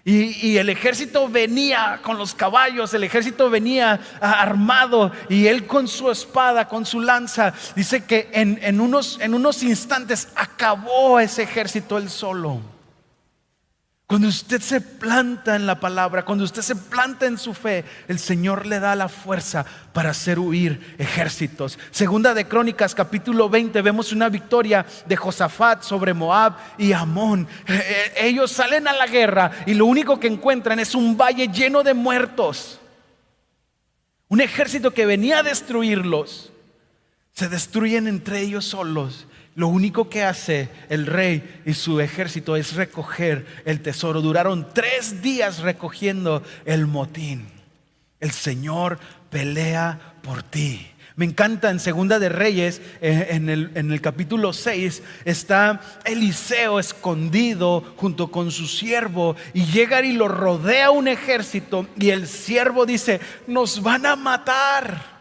Y, 0.04 0.56
el 0.56 0.68
ejército 0.68 1.28
venía 1.28 2.00
con 2.02 2.18
los 2.18 2.34
caballos, 2.34 2.92
el 2.92 3.04
ejército 3.04 3.48
venía 3.48 4.00
armado 4.20 5.12
y 5.28 5.46
él 5.46 5.68
con 5.68 5.86
su 5.86 6.10
espada, 6.10 6.66
con 6.66 6.84
su 6.84 7.00
lanza, 7.00 7.54
dice 7.76 8.04
que 8.04 8.28
en, 8.32 8.80
unos, 8.80 9.20
en 9.20 9.32
unos 9.32 9.62
instantes 9.62 10.28
acabó 10.34 11.20
ese 11.20 11.44
ejército 11.44 11.98
él 11.98 12.10
solo. 12.10 12.60
Cuando 14.12 14.28
usted 14.28 14.61
se 14.61 14.83
planta 14.83 15.57
en 15.57 15.64
la 15.64 15.81
palabra, 15.81 16.26
cuando 16.26 16.45
usted 16.45 16.61
se 16.61 16.76
planta 16.76 17.25
en 17.25 17.38
su 17.38 17.54
fe, 17.54 17.83
el 18.09 18.19
Señor 18.19 18.66
le 18.66 18.78
da 18.78 18.95
la 18.95 19.09
fuerza 19.09 19.64
para 19.95 20.11
hacer 20.11 20.38
huir 20.38 20.95
ejércitos. 20.99 21.78
Segunda 21.90 22.35
de 22.35 22.47
Crónicas, 22.47 22.95
capítulo 22.95 23.49
20, 23.49 23.81
vemos 23.81 24.12
una 24.12 24.28
victoria 24.28 24.85
de 25.07 25.16
Josafat 25.16 25.83
sobre 25.83 26.12
Moab 26.12 26.59
y 26.76 26.92
Amón. 26.92 27.49
Eh, 27.66 27.73
eh, 27.73 28.12
ellos 28.26 28.52
salen 28.52 28.87
a 28.87 28.92
la 28.92 29.07
guerra 29.07 29.50
y 29.64 29.73
lo 29.73 29.87
único 29.87 30.21
que 30.21 30.26
encuentran 30.26 30.78
es 30.78 30.95
un 30.95 31.16
valle 31.16 31.49
lleno 31.49 31.83
de 31.83 31.95
muertos. 31.95 32.81
Un 34.28 34.42
ejército 34.42 34.90
que 34.90 35.07
venía 35.07 35.38
a 35.38 35.42
destruirlos. 35.42 36.52
Se 37.33 37.49
destruyen 37.49 38.07
entre 38.07 38.42
ellos 38.42 38.66
solos 38.66 39.26
lo 39.54 39.68
único 39.68 40.09
que 40.09 40.23
hace 40.23 40.68
el 40.88 41.06
rey 41.06 41.62
y 41.66 41.75
su 41.75 42.00
ejército 42.00 42.56
es 42.56 42.75
recoger 42.75 43.47
el 43.64 43.80
tesoro. 43.80 44.23
Duraron 44.23 44.68
tres 44.73 45.23
días 45.23 45.59
recogiendo 45.59 46.42
el 46.64 46.87
motín. 46.87 47.47
El 48.21 48.30
Señor 48.30 48.99
pelea 49.30 50.16
por 50.23 50.42
ti. 50.42 50.88
Me 51.14 51.26
encanta 51.26 51.71
en 51.71 51.78
Segunda 51.78 52.18
de 52.18 52.30
Reyes, 52.30 52.80
eh, 53.02 53.28
en 53.30 53.50
el, 53.50 53.71
en 53.75 53.92
el 53.92 54.00
capítulo 54.00 54.54
6, 54.54 55.02
está 55.26 55.82
Eliseo 56.06 56.80
escondido 56.80 57.85
junto 57.97 58.30
con 58.30 58.50
su 58.50 58.66
siervo 58.66 59.37
y 59.52 59.66
llega 59.66 60.02
y 60.02 60.14
lo 60.14 60.28
rodea 60.28 60.90
un 60.90 61.09
ejército 61.09 61.87
y 61.99 62.11
el 62.11 62.26
siervo 62.26 62.87
dice, 62.87 63.21
nos 63.47 63.82
van 63.82 64.06
a 64.06 64.16
matar. 64.16 65.12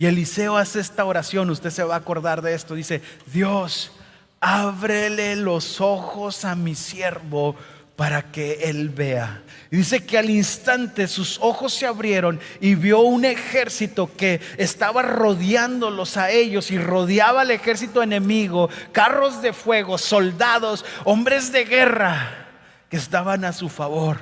Y 0.00 0.06
Eliseo 0.06 0.56
hace 0.56 0.80
esta 0.80 1.04
oración, 1.04 1.50
usted 1.50 1.68
se 1.68 1.84
va 1.84 1.94
a 1.94 1.98
acordar 1.98 2.40
de 2.40 2.54
esto, 2.54 2.74
dice, 2.74 3.02
Dios, 3.26 3.92
ábrele 4.40 5.36
los 5.36 5.82
ojos 5.82 6.46
a 6.46 6.54
mi 6.54 6.74
siervo 6.74 7.54
para 7.96 8.32
que 8.32 8.70
él 8.70 8.88
vea. 8.88 9.42
Y 9.70 9.76
dice 9.76 10.06
que 10.06 10.16
al 10.16 10.30
instante 10.30 11.06
sus 11.06 11.38
ojos 11.42 11.74
se 11.74 11.84
abrieron 11.84 12.40
y 12.62 12.76
vio 12.76 13.00
un 13.00 13.26
ejército 13.26 14.10
que 14.16 14.40
estaba 14.56 15.02
rodeándolos 15.02 16.16
a 16.16 16.30
ellos 16.30 16.70
y 16.70 16.78
rodeaba 16.78 17.42
al 17.42 17.50
ejército 17.50 18.02
enemigo, 18.02 18.70
carros 18.92 19.42
de 19.42 19.52
fuego, 19.52 19.98
soldados, 19.98 20.82
hombres 21.04 21.52
de 21.52 21.66
guerra 21.66 22.48
que 22.88 22.96
estaban 22.96 23.44
a 23.44 23.52
su 23.52 23.68
favor. 23.68 24.16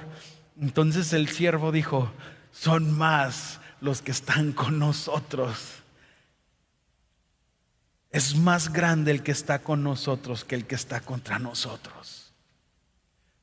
Entonces 0.61 1.13
el 1.13 1.29
siervo 1.29 1.71
dijo, 1.71 2.11
son 2.51 2.99
más 2.99 3.61
los 3.81 4.03
que 4.03 4.11
están 4.11 4.53
con 4.53 4.79
nosotros. 4.79 5.57
Es 8.11 8.37
más 8.37 8.73
grande 8.73 9.11
el 9.11 9.23
que 9.23 9.33
está 9.33 9.61
con 9.61 9.83
nosotros 9.83 10.45
que 10.45 10.55
el 10.55 10.67
que 10.67 10.75
está 10.75 11.01
contra 11.01 11.39
nosotros. 11.39 12.29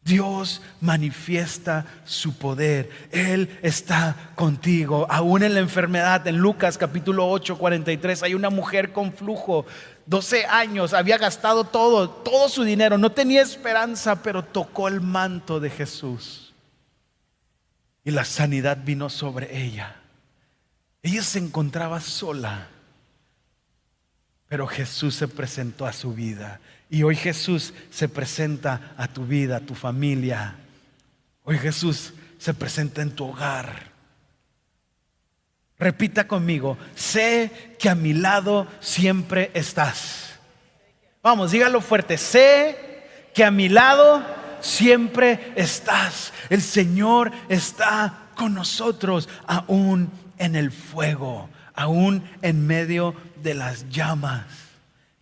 Dios 0.05 0.61
manifiesta 0.81 1.87
su 2.05 2.37
poder. 2.37 3.07
Él 3.11 3.57
está 3.63 4.15
contigo. 4.35 5.07
Aún 5.09 5.41
en 5.41 5.55
la 5.55 5.59
enfermedad, 5.59 6.27
en 6.27 6.37
Lucas 6.37 6.77
capítulo 6.77 7.27
8, 7.27 7.57
43, 7.57 8.21
hay 8.21 8.35
una 8.35 8.51
mujer 8.51 8.93
con 8.93 9.13
flujo. 9.13 9.65
12 10.05 10.45
años, 10.45 10.93
había 10.93 11.17
gastado 11.17 11.63
todo, 11.63 12.07
todo 12.07 12.49
su 12.49 12.63
dinero, 12.63 12.99
no 12.99 13.11
tenía 13.11 13.41
esperanza, 13.41 14.21
pero 14.21 14.43
tocó 14.43 14.87
el 14.87 15.01
manto 15.01 15.59
de 15.59 15.71
Jesús. 15.71 16.53
Y 18.03 18.11
la 18.11 18.25
sanidad 18.25 18.77
vino 18.85 19.09
sobre 19.09 19.59
ella. 19.59 19.95
Ella 21.05 21.21
se 21.21 21.37
encontraba 21.37 22.01
sola, 22.01 22.67
pero 24.47 24.65
Jesús 24.65 25.13
se 25.13 25.27
presentó 25.27 25.85
a 25.85 25.93
su 25.93 26.15
vida. 26.15 26.59
Y 26.89 27.03
hoy 27.03 27.15
Jesús 27.15 27.75
se 27.91 28.09
presenta 28.09 28.95
a 28.97 29.07
tu 29.07 29.23
vida, 29.23 29.57
a 29.57 29.59
tu 29.59 29.75
familia. 29.75 30.55
Hoy 31.43 31.59
Jesús 31.59 32.11
se 32.39 32.55
presenta 32.55 33.03
en 33.03 33.11
tu 33.11 33.25
hogar. 33.25 33.91
Repita 35.77 36.27
conmigo, 36.27 36.75
sé 36.95 37.75
que 37.77 37.87
a 37.87 37.93
mi 37.93 38.15
lado 38.15 38.67
siempre 38.79 39.51
estás. 39.53 40.39
Vamos, 41.21 41.51
dígalo 41.51 41.81
fuerte, 41.81 42.17
sé 42.17 43.29
que 43.31 43.43
a 43.43 43.51
mi 43.51 43.69
lado 43.69 44.25
siempre 44.59 45.53
estás. 45.55 46.33
El 46.49 46.63
Señor 46.63 47.31
está 47.47 48.31
con 48.35 48.55
nosotros 48.55 49.29
aún 49.45 50.24
en 50.37 50.55
el 50.55 50.71
fuego, 50.71 51.49
aún 51.73 52.23
en 52.41 52.65
medio 52.67 53.15
de 53.41 53.53
las 53.53 53.89
llamas. 53.89 54.45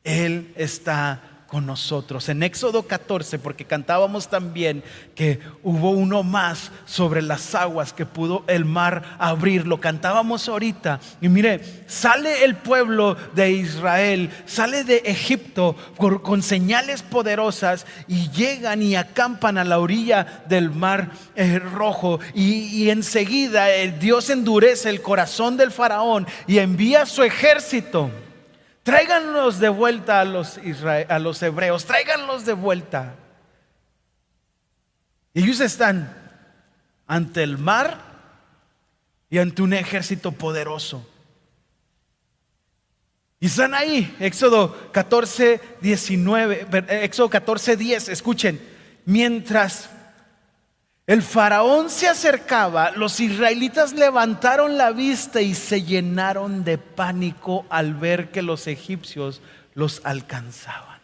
Él 0.03 0.53
está 0.55 1.21
con 1.53 1.67
nosotros. 1.67 2.29
En 2.29 2.41
Éxodo 2.41 2.87
14, 2.87 3.37
porque 3.37 3.63
cantábamos 3.63 4.27
también 4.27 4.83
que 5.13 5.39
hubo 5.61 5.91
uno 5.91 6.23
más 6.23 6.71
sobre 6.87 7.21
las 7.21 7.53
aguas 7.53 7.93
que 7.93 8.07
pudo 8.07 8.43
el 8.47 8.65
mar 8.65 9.15
abrir. 9.19 9.67
Lo 9.67 9.79
cantábamos 9.79 10.49
ahorita. 10.49 10.99
Y 11.21 11.29
mire, 11.29 11.61
sale 11.85 12.43
el 12.43 12.55
pueblo 12.55 13.15
de 13.35 13.51
Israel, 13.51 14.31
sale 14.47 14.83
de 14.83 15.03
Egipto 15.05 15.75
con, 15.95 16.41
señales 16.41 17.03
poderosas 17.03 17.85
y 18.07 18.31
llegan 18.31 18.81
y 18.81 18.95
acampan 18.95 19.59
a 19.59 19.63
la 19.63 19.77
orilla 19.77 20.43
del 20.49 20.71
mar 20.71 21.11
eh, 21.35 21.59
rojo. 21.59 22.19
Y, 22.33 22.89
enseguida 22.89 23.69
eh, 23.71 23.91
Dios 23.99 24.31
endurece 24.31 24.89
el 24.89 25.03
corazón 25.03 25.55
del 25.55 25.69
faraón 25.69 26.25
y 26.47 26.57
envía 26.57 27.05
su 27.05 27.21
ejército 27.21 28.09
Tráiganlos 28.83 29.59
de 29.59 29.69
vuelta 29.69 30.19
a 30.19 30.25
los, 30.25 30.59
a 31.09 31.19
los 31.19 31.41
hebreos, 31.41 31.85
tráiganlos 31.85 32.45
de 32.45 32.53
vuelta. 32.53 33.15
Y 35.33 35.43
ellos 35.43 35.61
están 35.61 36.15
ante 37.07 37.43
el 37.43 37.57
mar 37.57 38.13
y 39.29 39.39
ante 39.39 39.61
un 39.61 39.73
ejército 39.73 40.33
poderoso. 40.33 41.09
Y 43.39 43.47
están 43.47 43.73
ahí, 43.73 44.15
Éxodo 44.19 44.91
14, 44.91 45.59
19, 45.81 46.67
Éxodo 47.03 47.29
14, 47.29 47.75
10, 47.75 48.09
escuchen, 48.09 48.61
mientras 49.05 49.89
el 51.05 51.21
faraón 51.21 51.89
se 51.89 52.07
acercaba, 52.07 52.91
los 52.91 53.19
israelitas 53.19 53.91
levantaron 53.93 54.77
la 54.77 54.91
vista 54.91 55.41
y 55.41 55.53
se 55.53 55.83
llenaron 55.83 56.63
de 56.63 56.77
pánico 56.77 57.65
al 57.69 57.93
ver 57.93 58.31
que 58.31 58.41
los 58.41 58.67
egipcios 58.67 59.41
los 59.73 60.01
alcanzaban. 60.05 60.99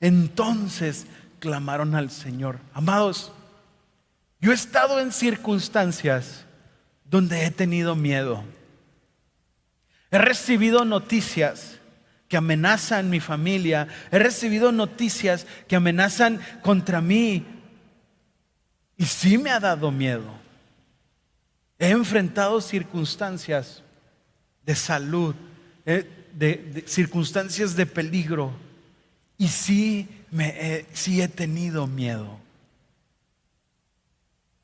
Entonces 0.00 1.06
clamaron 1.38 1.94
al 1.94 2.10
Señor. 2.10 2.60
Amados, 2.72 3.32
yo 4.40 4.52
he 4.52 4.54
estado 4.54 5.00
en 5.00 5.12
circunstancias 5.12 6.46
donde 7.04 7.44
he 7.44 7.50
tenido 7.50 7.94
miedo. 7.94 8.42
He 10.10 10.18
recibido 10.18 10.86
noticias 10.86 11.78
que 12.26 12.38
amenazan 12.38 13.10
mi 13.10 13.20
familia. 13.20 13.86
He 14.10 14.18
recibido 14.18 14.72
noticias 14.72 15.46
que 15.68 15.76
amenazan 15.76 16.40
contra 16.62 17.02
mí 17.02 17.59
y 19.00 19.06
sí 19.06 19.38
me 19.38 19.50
ha 19.50 19.58
dado 19.58 19.90
miedo. 19.90 20.30
He 21.78 21.88
enfrentado 21.88 22.60
circunstancias 22.60 23.82
de 24.62 24.74
salud, 24.74 25.34
eh, 25.86 26.28
de, 26.34 26.84
circunstancias 26.86 27.74
de 27.74 27.86
peligro. 27.86 28.52
Y 29.38 29.48
sí, 29.48 30.06
me 30.30 30.48
he, 30.48 30.86
sí 30.92 31.22
he 31.22 31.28
tenido 31.28 31.86
miedo. 31.86 32.38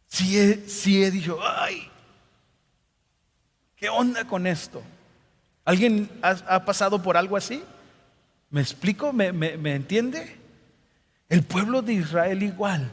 Sí 0.07 0.39
he, 0.39 0.69
sí 0.69 1.03
he 1.03 1.11
dicho, 1.11 1.39
ay, 1.43 1.89
¿qué 3.77 3.89
onda 3.89 4.27
con 4.27 4.47
esto? 4.47 4.83
¿Alguien 5.65 6.11
ha, 6.21 6.63
pasado 6.63 7.03
por 7.03 7.17
algo 7.17 7.39
así? 7.39 7.65
¿Me 8.51 8.61
explico? 8.61 9.15
¿Me, 9.15 9.33
me 9.33 9.75
entiende? 9.75 10.37
El 11.31 11.43
pueblo 11.43 11.81
de 11.81 11.95
Israel 11.95 12.43
igual. 12.43 12.93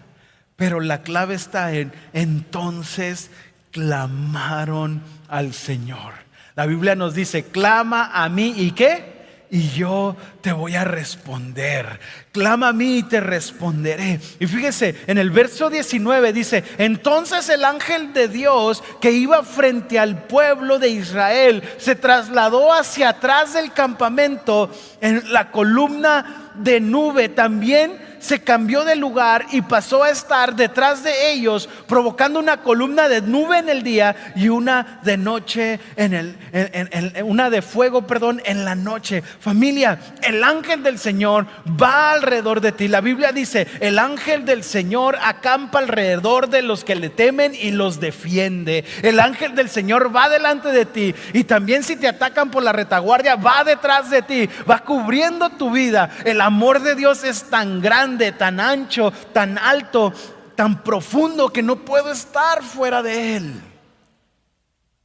Pero 0.55 0.79
la 0.79 1.01
clave 1.01 1.36
está 1.36 1.74
en, 1.74 1.91
entonces 2.13 3.31
clamaron 3.72 5.01
al 5.27 5.53
Señor. 5.53 6.13
La 6.55 6.65
Biblia 6.65 6.95
nos 6.95 7.15
dice, 7.15 7.45
clama 7.45 8.12
a 8.13 8.29
mí 8.29 8.53
y 8.57 8.72
qué? 8.72 9.13
y 9.53 9.69
yo 9.69 10.15
te 10.41 10.51
voy 10.51 10.75
a 10.75 10.83
responder. 10.83 12.00
Clama 12.31 12.69
a 12.69 12.74
mí 12.74 12.98
y 12.98 13.03
te 13.03 13.19
responderé. 13.19 14.19
Y 14.39 14.48
fíjese, 14.48 14.95
en 15.05 15.19
el 15.19 15.29
verso 15.29 15.69
19 15.69 16.33
dice, 16.33 16.63
entonces 16.79 17.48
el 17.50 17.63
ángel 17.63 18.13
de 18.13 18.29
Dios 18.29 18.83
que 19.00 19.12
iba 19.12 19.43
frente 19.43 20.00
al 20.00 20.24
pueblo 20.24 20.79
de 20.79 20.89
Israel 20.89 21.62
se 21.77 21.93
trasladó 21.93 22.74
hacia 22.74 23.10
atrás 23.10 23.53
del 23.53 23.72
campamento 23.74 24.72
en 25.01 25.31
la 25.31 25.51
columna 25.51 26.51
de 26.55 26.79
nube. 26.79 27.29
También 27.29 28.12
se 28.24 28.42
cambió 28.42 28.86
de 28.86 28.96
lugar 28.96 29.46
y 29.51 29.62
pasó 29.62 30.03
a 30.03 30.10
estar 30.10 30.56
detrás 30.56 31.03
de 31.03 31.34
ellos, 31.34 31.68
provocando 31.88 32.39
una 32.39 32.62
columna 32.62 33.10
de 33.10 33.22
nube 33.22 33.58
en 33.58 33.68
el 33.68 33.84
día 33.84 34.34
y 34.36 34.48
una 34.48 35.00
de 35.03 35.18
noche 35.18 35.80
en 35.98 36.13
el, 36.13 37.24
una 37.25 37.50
de 37.50 37.62
fuego, 37.62 38.08
perdón, 38.08 38.42
en 38.46 38.63
la 38.63 38.75
noche. 38.75 39.22
Familia, 39.22 40.00
el 40.22 40.42
ángel 40.44 40.84
del 40.84 41.00
Señor 41.00 41.48
va 41.82 42.13
alrededor 42.13 42.62
de 42.62 42.72
ti. 42.72 42.88
La 42.88 43.01
Biblia 43.01 43.34
dice, 43.34 43.68
el 43.82 44.00
ángel 44.00 44.46
del 44.46 44.63
Señor 44.63 45.18
acampa 45.22 45.80
alrededor 45.80 46.50
de 46.50 46.62
los 46.62 46.86
que 46.86 46.96
le 46.96 47.10
temen 47.10 47.53
y 47.53 47.72
los 47.72 48.00
defiende. 48.00 48.86
El 49.01 49.20
ángel 49.20 49.53
del 49.53 49.70
Señor 49.70 50.15
va 50.15 50.30
delante 50.30 50.70
de 50.70 50.86
ti 50.86 51.13
y 51.34 51.44
también 51.44 51.84
si 51.84 51.98
te 51.98 52.08
atacan 52.08 52.51
por 52.51 52.63
la 52.63 52.72
retaguardia, 52.72 53.36
va 53.36 53.65
detrás 53.65 54.10
de 54.10 54.22
ti, 54.22 54.50
va 54.70 54.80
cubriendo 54.80 55.50
tu 55.50 55.72
vida. 55.72 56.10
El 56.24 56.39
amor 56.39 56.80
de 56.80 56.96
Dios 56.96 57.25
es 57.25 57.44
tan 57.50 57.82
grande, 58.13 58.32
tan 58.32 58.60
ancho, 58.60 59.12
tan 59.34 59.58
alto, 59.58 60.13
tan 60.55 60.84
profundo 60.84 61.50
que 61.50 61.63
no 61.63 61.77
puedo 61.77 62.12
estar 62.12 62.63
fuera 62.63 63.01
de 63.01 63.38
Él. 63.38 63.62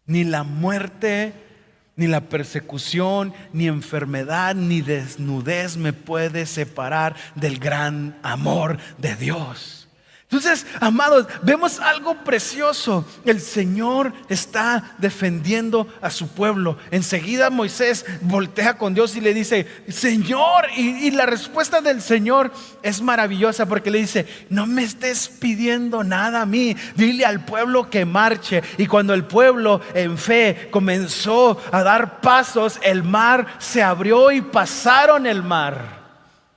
Ni 0.06 0.24
la 0.24 0.42
muerte, 0.42 1.32
ni 1.96 2.06
la 2.06 2.22
persecución, 2.22 3.32
ni 3.52 3.66
enfermedad, 3.66 4.54
ni 4.54 4.80
desnudez 4.80 5.76
me 5.76 5.92
puede 5.92 6.46
separar 6.46 7.16
del 7.34 7.58
gran 7.58 8.18
amor 8.22 8.78
de 8.98 9.16
Dios. 9.16 9.77
Entonces, 10.30 10.66
amados, 10.80 11.26
vemos 11.40 11.80
algo 11.80 12.22
precioso. 12.22 13.06
El 13.24 13.40
Señor 13.40 14.12
está 14.28 14.94
defendiendo 14.98 15.88
a 16.02 16.10
su 16.10 16.28
pueblo. 16.28 16.76
Enseguida 16.90 17.48
Moisés 17.48 18.04
voltea 18.20 18.76
con 18.76 18.92
Dios 18.92 19.16
y 19.16 19.22
le 19.22 19.32
dice, 19.32 19.66
Señor, 19.88 20.66
y, 20.76 21.10
la 21.12 21.24
respuesta 21.24 21.80
del 21.80 22.02
Señor 22.02 22.52
es 22.82 23.00
maravillosa 23.00 23.64
porque 23.64 23.90
le 23.90 24.00
dice, 24.00 24.26
no 24.50 24.66
me 24.66 24.82
estés 24.82 25.30
pidiendo 25.30 26.04
nada 26.04 26.42
a 26.42 26.46
mí, 26.46 26.76
dile 26.94 27.24
al 27.24 27.46
pueblo 27.46 27.88
que 27.88 28.04
marche. 28.04 28.62
Y 28.76 28.86
cuando 28.86 29.14
el 29.14 29.24
pueblo 29.24 29.80
en 29.94 30.18
fe 30.18 30.68
comenzó 30.70 31.58
a 31.72 31.82
dar 31.82 32.20
pasos, 32.20 32.78
el 32.82 33.02
mar 33.02 33.46
se 33.56 33.82
abrió 33.82 34.30
y 34.30 34.42
pasaron 34.42 35.26
el 35.26 35.42
mar. 35.42 35.96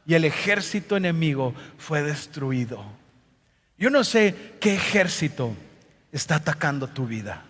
Y 0.06 0.14
el 0.14 0.26
ejército 0.26 0.98
enemigo 0.98 1.54
fue 1.78 2.02
destruido. 2.02 3.01
Yo 3.82 3.90
no 3.90 4.04
sé 4.04 4.54
qué 4.60 4.76
ejército 4.76 5.56
está 6.12 6.36
atacando 6.36 6.88
tu 6.88 7.08
vida. 7.08 7.42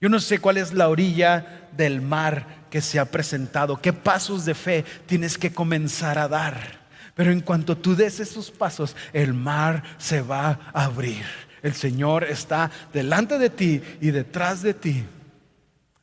Yo 0.00 0.08
no 0.08 0.20
sé 0.20 0.38
cuál 0.38 0.56
es 0.56 0.72
la 0.72 0.88
orilla 0.88 1.68
del 1.76 2.00
mar 2.00 2.46
que 2.70 2.80
se 2.80 3.00
ha 3.00 3.06
presentado, 3.06 3.80
qué 3.80 3.92
pasos 3.92 4.44
de 4.44 4.54
fe 4.54 4.84
tienes 5.06 5.36
que 5.36 5.52
comenzar 5.52 6.16
a 6.16 6.28
dar. 6.28 6.80
Pero 7.16 7.32
en 7.32 7.40
cuanto 7.40 7.76
tú 7.76 7.96
des 7.96 8.20
esos 8.20 8.52
pasos, 8.52 8.94
el 9.12 9.34
mar 9.34 9.82
se 9.98 10.20
va 10.20 10.60
a 10.72 10.84
abrir. 10.84 11.24
El 11.60 11.74
Señor 11.74 12.22
está 12.22 12.70
delante 12.92 13.36
de 13.36 13.50
ti 13.50 13.82
y 14.00 14.12
detrás 14.12 14.62
de 14.62 14.74
ti, 14.74 15.04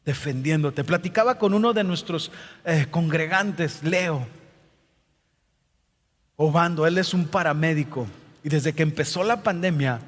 defendiéndote. 0.04 0.84
Platicaba 0.84 1.38
con 1.38 1.54
uno 1.54 1.72
de 1.72 1.86
nuestros 1.86 2.30
eh, 2.66 2.88
congregantes, 2.92 3.84
Leo 3.84 4.28
Obando, 6.36 6.86
él 6.86 6.98
es 6.98 7.14
un 7.14 7.26
paramédico 7.26 8.06
y 8.44 8.50
desde 8.50 8.74
que 8.74 8.84
empezó 8.84 9.24
la 9.24 9.44
pandemia, 9.44 10.00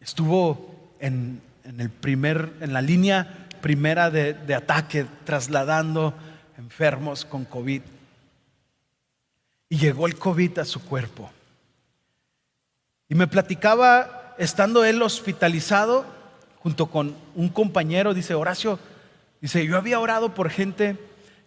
estuvo 0.00 0.94
en, 1.00 1.40
el 1.64 1.90
primer, 1.90 2.52
en 2.60 2.72
la 2.72 2.82
línea 2.82 3.48
primera 3.60 4.10
de, 4.10 4.34
de 4.34 4.54
ataque, 4.54 5.06
trasladando 5.24 6.14
enfermos 6.56 7.24
con 7.24 7.44
COVID. 7.44 7.82
Y 9.68 9.76
llegó 9.76 10.06
el 10.06 10.16
COVID 10.16 10.58
a 10.60 10.64
su 10.64 10.82
cuerpo. 10.82 11.30
Y 13.08 13.14
me 13.14 13.26
platicaba, 13.26 14.34
estando 14.38 14.84
él 14.84 15.02
hospitalizado, 15.02 16.06
junto 16.60 16.86
con 16.86 17.16
un 17.34 17.48
compañero, 17.48 18.14
dice 18.14 18.34
Horacio, 18.34 18.78
dice, 19.40 19.64
yo 19.66 19.76
había 19.76 20.00
orado 20.00 20.34
por 20.34 20.50
gente, 20.50 20.96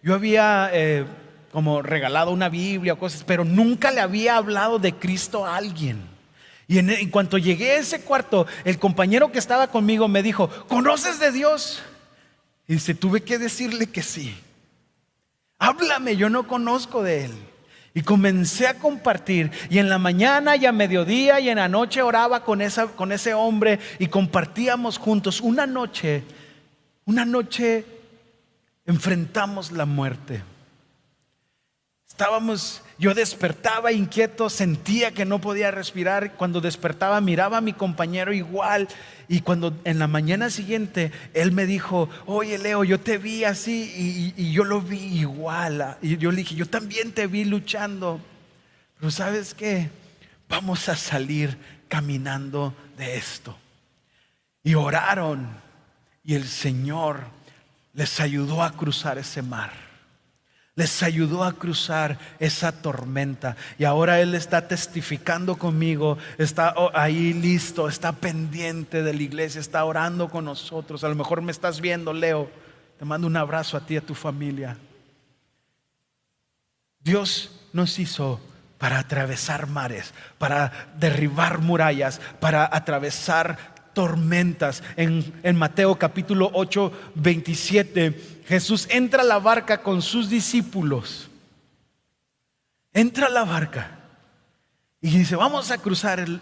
yo 0.02 0.14
había 0.14 0.70
eh, 0.72 1.04
como 1.52 1.82
regalado 1.82 2.30
una 2.30 2.48
Biblia 2.48 2.94
o 2.94 2.98
cosas, 2.98 3.24
pero 3.24 3.44
nunca 3.44 3.90
le 3.92 4.00
había 4.00 4.36
hablado 4.36 4.78
de 4.78 4.94
Cristo 4.94 5.46
a 5.46 5.56
alguien. 5.56 6.11
Y 6.72 6.78
en, 6.78 7.10
cuanto 7.10 7.36
llegué 7.36 7.72
a 7.72 7.76
ese 7.80 8.00
cuarto, 8.00 8.46
el 8.64 8.78
compañero 8.78 9.30
que 9.30 9.38
estaba 9.38 9.66
conmigo 9.66 10.08
me 10.08 10.22
dijo, 10.22 10.48
¿conoces 10.68 11.20
de 11.20 11.30
Dios? 11.30 11.82
Y 12.66 12.72
dice, 12.72 12.94
tuve 12.94 13.20
que 13.20 13.36
decirle 13.36 13.88
que 13.88 14.02
sí. 14.02 14.34
Háblame, 15.58 16.16
yo 16.16 16.30
no 16.30 16.48
conozco 16.48 17.02
de 17.02 17.26
Él. 17.26 17.32
Y 17.92 18.00
comencé 18.00 18.68
a 18.68 18.78
compartir. 18.78 19.50
Y 19.68 19.80
en 19.80 19.90
la 19.90 19.98
mañana 19.98 20.56
y 20.56 20.64
a 20.64 20.72
mediodía 20.72 21.40
y 21.40 21.50
en 21.50 21.58
la 21.58 21.68
noche 21.68 22.00
oraba 22.00 22.42
con, 22.42 22.62
esa, 22.62 22.86
con 22.86 23.12
ese 23.12 23.34
hombre 23.34 23.78
y 23.98 24.06
compartíamos 24.06 24.96
juntos. 24.96 25.42
Una 25.42 25.66
noche, 25.66 26.22
una 27.04 27.26
noche 27.26 27.84
enfrentamos 28.86 29.72
la 29.72 29.84
muerte. 29.84 30.42
Estábamos, 32.08 32.80
yo 33.02 33.14
despertaba 33.14 33.90
inquieto, 33.90 34.48
sentía 34.48 35.10
que 35.10 35.24
no 35.24 35.40
podía 35.40 35.72
respirar. 35.72 36.34
Cuando 36.36 36.60
despertaba 36.60 37.20
miraba 37.20 37.58
a 37.58 37.60
mi 37.60 37.72
compañero 37.72 38.32
igual. 38.32 38.86
Y 39.26 39.40
cuando 39.40 39.76
en 39.82 39.98
la 39.98 40.06
mañana 40.06 40.50
siguiente 40.50 41.10
él 41.34 41.50
me 41.50 41.66
dijo, 41.66 42.08
oye 42.26 42.58
Leo, 42.58 42.84
yo 42.84 43.00
te 43.00 43.18
vi 43.18 43.42
así 43.42 44.32
y, 44.36 44.52
yo 44.52 44.62
lo 44.62 44.80
vi 44.80 45.00
igual. 45.18 45.96
Y 46.00 46.16
yo 46.16 46.30
le 46.30 46.36
dije, 46.36 46.54
yo 46.54 46.66
también 46.66 47.10
te 47.10 47.26
vi 47.26 47.44
luchando. 47.44 48.20
Pero 49.00 49.10
sabes 49.10 49.52
qué, 49.52 49.90
vamos 50.48 50.88
a 50.88 50.94
salir 50.94 51.58
caminando 51.88 52.72
de 52.96 53.16
esto. 53.16 53.58
Y 54.62 54.74
oraron 54.74 55.48
y 56.22 56.36
el 56.36 56.46
Señor 56.46 57.24
les 57.94 58.20
ayudó 58.20 58.62
a 58.62 58.70
cruzar 58.70 59.18
ese 59.18 59.42
mar 59.42 59.91
les 60.74 61.02
ayudó 61.02 61.44
a 61.44 61.52
cruzar 61.52 62.18
esa 62.38 62.72
tormenta. 62.72 63.56
Y 63.78 63.84
ahora 63.84 64.20
Él 64.20 64.34
está 64.34 64.68
testificando 64.68 65.56
conmigo, 65.56 66.16
está 66.38 66.74
ahí 66.94 67.32
listo, 67.34 67.88
está 67.88 68.12
pendiente 68.12 69.02
de 69.02 69.12
la 69.12 69.22
iglesia, 69.22 69.60
está 69.60 69.84
orando 69.84 70.28
con 70.28 70.46
nosotros. 70.46 71.04
A 71.04 71.08
lo 71.08 71.14
mejor 71.14 71.42
me 71.42 71.52
estás 71.52 71.80
viendo, 71.80 72.12
Leo. 72.12 72.50
Te 72.98 73.04
mando 73.04 73.26
un 73.26 73.36
abrazo 73.36 73.76
a 73.76 73.84
ti 73.84 73.94
y 73.94 73.96
a 73.98 74.00
tu 74.00 74.14
familia. 74.14 74.76
Dios 77.00 77.50
nos 77.72 77.98
hizo 77.98 78.40
para 78.78 78.98
atravesar 78.98 79.66
mares, 79.66 80.14
para 80.38 80.90
derribar 80.98 81.58
murallas, 81.58 82.20
para 82.40 82.68
atravesar 82.72 83.72
tormentas. 83.92 84.82
En, 84.96 85.56
Mateo 85.56 85.96
capítulo 85.96 86.50
8, 86.52 86.92
27, 87.14 88.31
Jesús 88.46 88.86
entra 88.90 89.22
a 89.22 89.26
la 89.26 89.38
barca 89.38 89.82
con 89.82 90.02
sus 90.02 90.28
discípulos. 90.28 91.28
Entra 92.92 93.26
a 93.26 93.30
la 93.30 93.44
barca 93.44 93.98
y 95.00 95.10
dice, 95.10 95.36
vamos 95.36 95.70
a 95.70 95.78
cruzar 95.78 96.20
el, 96.20 96.40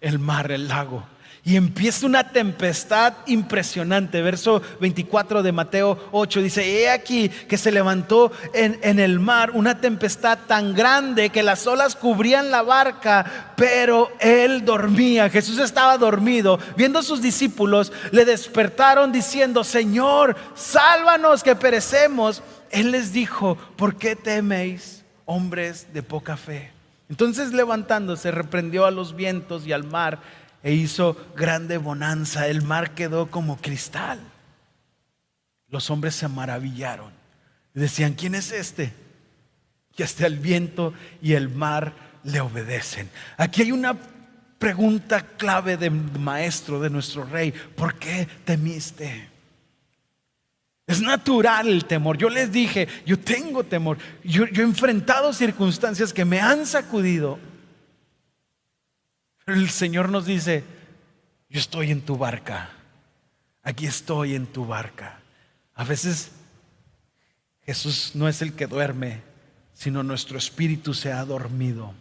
el 0.00 0.18
mar, 0.18 0.50
el 0.50 0.68
lago. 0.68 1.06
Y 1.44 1.56
empieza 1.56 2.06
una 2.06 2.28
tempestad 2.30 3.14
impresionante. 3.26 4.22
Verso 4.22 4.62
24 4.80 5.42
de 5.42 5.50
Mateo 5.50 5.98
8 6.12 6.40
dice, 6.40 6.64
he 6.64 6.88
aquí 6.88 7.28
que 7.28 7.58
se 7.58 7.72
levantó 7.72 8.30
en, 8.54 8.78
en, 8.82 9.00
el 9.00 9.18
mar 9.18 9.50
una 9.52 9.80
tempestad 9.80 10.38
tan 10.46 10.72
grande 10.72 11.30
que 11.30 11.42
las 11.42 11.66
olas 11.66 11.96
cubrían 11.96 12.52
la 12.52 12.62
barca, 12.62 13.54
pero 13.56 14.12
él 14.20 14.64
dormía. 14.64 15.30
Jesús 15.30 15.58
estaba 15.58 15.98
dormido. 15.98 16.60
Viendo 16.76 17.00
a 17.00 17.02
sus 17.02 17.20
discípulos, 17.20 17.92
le 18.12 18.24
despertaron 18.24 19.10
diciendo, 19.10 19.64
Señor, 19.64 20.36
sálvanos 20.54 21.42
que 21.42 21.56
perecemos. 21.56 22.40
Él 22.70 22.92
les 22.92 23.12
dijo, 23.12 23.58
¿por 23.76 23.96
qué 23.96 24.14
teméis, 24.14 25.02
hombres 25.26 25.88
de 25.92 26.04
poca 26.04 26.36
fe? 26.36 26.70
Entonces 27.12 27.52
levantándose, 27.52 28.30
reprendió 28.30 28.86
a 28.86 28.90
los 28.90 29.14
vientos 29.14 29.66
y 29.66 29.72
al 29.72 29.84
mar 29.84 30.20
e 30.62 30.72
hizo 30.72 31.16
grande 31.36 31.78
bonanza. 31.78 32.48
El 32.48 32.62
mar 32.62 32.94
quedó 32.94 33.30
como 33.30 33.56
cristal. 33.56 34.20
Los 35.68 35.90
hombres 35.90 36.14
se 36.14 36.28
maravillaron. 36.28 37.12
Decían, 37.74 38.14
¿quién 38.14 38.34
es 38.34 38.52
este? 38.52 38.92
Y 39.96 40.02
hasta 40.02 40.26
el 40.26 40.38
viento 40.38 40.92
y 41.20 41.32
el 41.32 41.48
mar 41.48 41.94
le 42.24 42.40
obedecen. 42.40 43.10
Aquí 43.36 43.62
hay 43.62 43.72
una 43.72 43.96
pregunta 44.58 45.22
clave 45.36 45.76
de 45.76 45.90
maestro, 45.90 46.80
de 46.80 46.90
nuestro 46.90 47.24
rey. 47.24 47.52
¿Por 47.52 47.98
qué 47.98 48.28
temiste? 48.44 49.28
Es 50.86 51.00
natural 51.00 51.68
el 51.68 51.84
temor. 51.86 52.18
Yo 52.18 52.28
les 52.28 52.52
dije, 52.52 52.86
yo 53.06 53.18
tengo 53.18 53.64
temor. 53.64 53.98
Yo 54.22 54.44
he 54.44 54.60
enfrentado 54.60 55.32
circunstancias 55.32 56.12
que 56.12 56.24
me 56.24 56.40
han 56.40 56.66
sacudido 56.66 57.38
el 59.54 59.70
Señor 59.70 60.08
nos 60.08 60.26
dice, 60.26 60.64
yo 61.48 61.60
estoy 61.60 61.90
en 61.90 62.00
tu 62.00 62.16
barca, 62.16 62.70
aquí 63.62 63.86
estoy 63.86 64.34
en 64.34 64.46
tu 64.46 64.66
barca. 64.66 65.20
A 65.74 65.84
veces 65.84 66.32
Jesús 67.64 68.12
no 68.14 68.28
es 68.28 68.42
el 68.42 68.54
que 68.54 68.66
duerme, 68.66 69.22
sino 69.74 70.02
nuestro 70.02 70.38
espíritu 70.38 70.94
se 70.94 71.12
ha 71.12 71.24
dormido. 71.24 71.94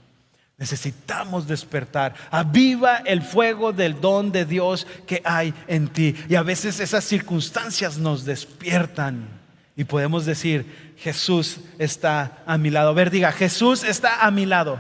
Necesitamos 0.58 1.48
despertar. 1.48 2.14
Aviva 2.30 2.98
el 2.98 3.24
fuego 3.24 3.74
del 3.74 4.00
don 4.00 4.32
de 4.32 4.46
Dios 4.46 4.86
que 5.08 5.22
hay 5.26 5.56
en 5.68 5.88
ti. 5.88 6.16
Y 6.30 6.36
a 6.36 6.44
veces 6.44 6.80
esas 6.80 7.04
circunstancias 7.04 7.98
nos 7.98 8.26
despiertan. 8.26 9.28
Y 9.76 9.86
podemos 9.86 10.26
decir, 10.26 10.94
Jesús 10.98 11.62
está 11.80 12.44
a 12.46 12.60
mi 12.60 12.70
lado. 12.70 12.90
A 12.90 12.94
ver, 12.94 13.10
diga, 13.10 13.32
Jesús 13.32 13.84
está 13.84 14.24
a 14.24 14.30
mi 14.30 14.46
lado. 14.46 14.80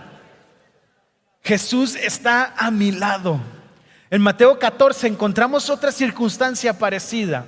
Jesús 1.44 1.96
está 1.96 2.54
a 2.58 2.72
mi 2.72 2.92
lado. 2.92 3.40
En 4.10 4.22
Mateo 4.22 4.60
14 4.60 5.08
encontramos 5.08 5.70
otra 5.70 5.92
circunstancia 5.92 6.78
parecida. 6.78 7.46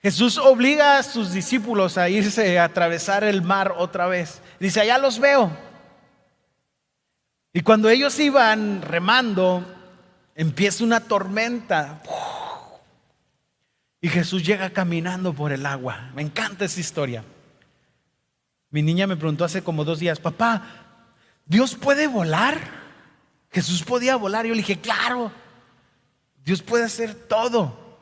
Jesús 0.00 0.36
obliga 0.38 0.98
a 0.98 1.02
sus 1.04 1.32
discípulos 1.32 1.96
a 1.96 2.08
irse 2.08 2.58
a 2.58 2.64
atravesar 2.64 3.22
el 3.22 3.42
mar 3.42 3.74
otra 3.76 4.08
vez. 4.08 4.42
Dice, 4.58 4.80
allá 4.80 4.98
los 4.98 5.20
veo. 5.20 5.56
Y 7.52 7.60
cuando 7.60 7.88
ellos 7.88 8.18
iban 8.18 8.82
remando, 8.82 9.64
empieza 10.34 10.82
una 10.82 11.00
tormenta. 11.00 12.02
Y 14.00 14.08
Jesús 14.08 14.44
llega 14.44 14.70
caminando 14.70 15.32
por 15.32 15.52
el 15.52 15.64
agua. 15.66 16.10
Me 16.16 16.22
encanta 16.22 16.64
esa 16.64 16.80
historia. 16.80 17.22
Mi 18.70 18.82
niña 18.82 19.06
me 19.06 19.16
preguntó 19.16 19.44
hace 19.44 19.62
como 19.62 19.84
dos 19.84 20.00
días, 20.00 20.18
papá, 20.18 20.81
¿Dios 21.46 21.74
puede 21.74 22.06
volar? 22.06 22.58
Jesús 23.50 23.82
podía 23.82 24.16
volar. 24.16 24.46
Yo 24.46 24.52
le 24.52 24.62
dije, 24.62 24.80
claro, 24.80 25.30
Dios 26.44 26.62
puede 26.62 26.84
hacer 26.84 27.14
todo. 27.14 27.98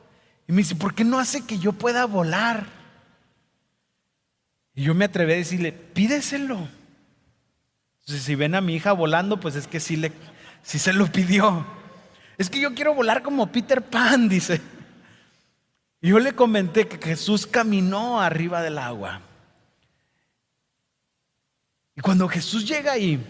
Y 0.47 0.51
me 0.51 0.59
dice, 0.59 0.75
¿por 0.75 0.93
qué 0.93 1.03
no 1.03 1.19
hace 1.19 1.45
que 1.45 1.59
yo 1.59 1.73
pueda 1.73 2.05
volar? 2.05 2.65
Y 4.73 4.83
yo 4.83 4.93
me 4.93 5.05
atreví 5.05 5.33
a 5.33 5.37
decirle, 5.37 5.71
pídeselo. 5.71 6.67
Entonces, 8.01 8.23
si 8.23 8.35
ven 8.35 8.55
a 8.55 8.61
mi 8.61 8.75
hija 8.75 8.93
volando, 8.93 9.39
pues 9.39 9.55
es 9.55 9.67
que 9.67 9.79
sí, 9.79 9.95
le, 9.95 10.11
sí 10.63 10.79
se 10.79 10.93
lo 10.93 11.07
pidió. 11.07 11.65
Es 12.37 12.49
que 12.49 12.59
yo 12.59 12.73
quiero 12.73 12.95
volar 12.95 13.21
como 13.21 13.51
Peter 13.51 13.81
Pan, 13.81 14.29
dice. 14.29 14.61
Y 16.01 16.09
yo 16.09 16.19
le 16.19 16.33
comenté 16.33 16.87
que 16.87 16.97
Jesús 16.97 17.45
caminó 17.45 18.21
arriba 18.21 18.61
del 18.61 18.77
agua. 18.77 19.21
Y 22.01 22.03
cuando 22.03 22.27
Jesús 22.27 22.67
llega 22.67 22.93
ahí, 22.93 23.23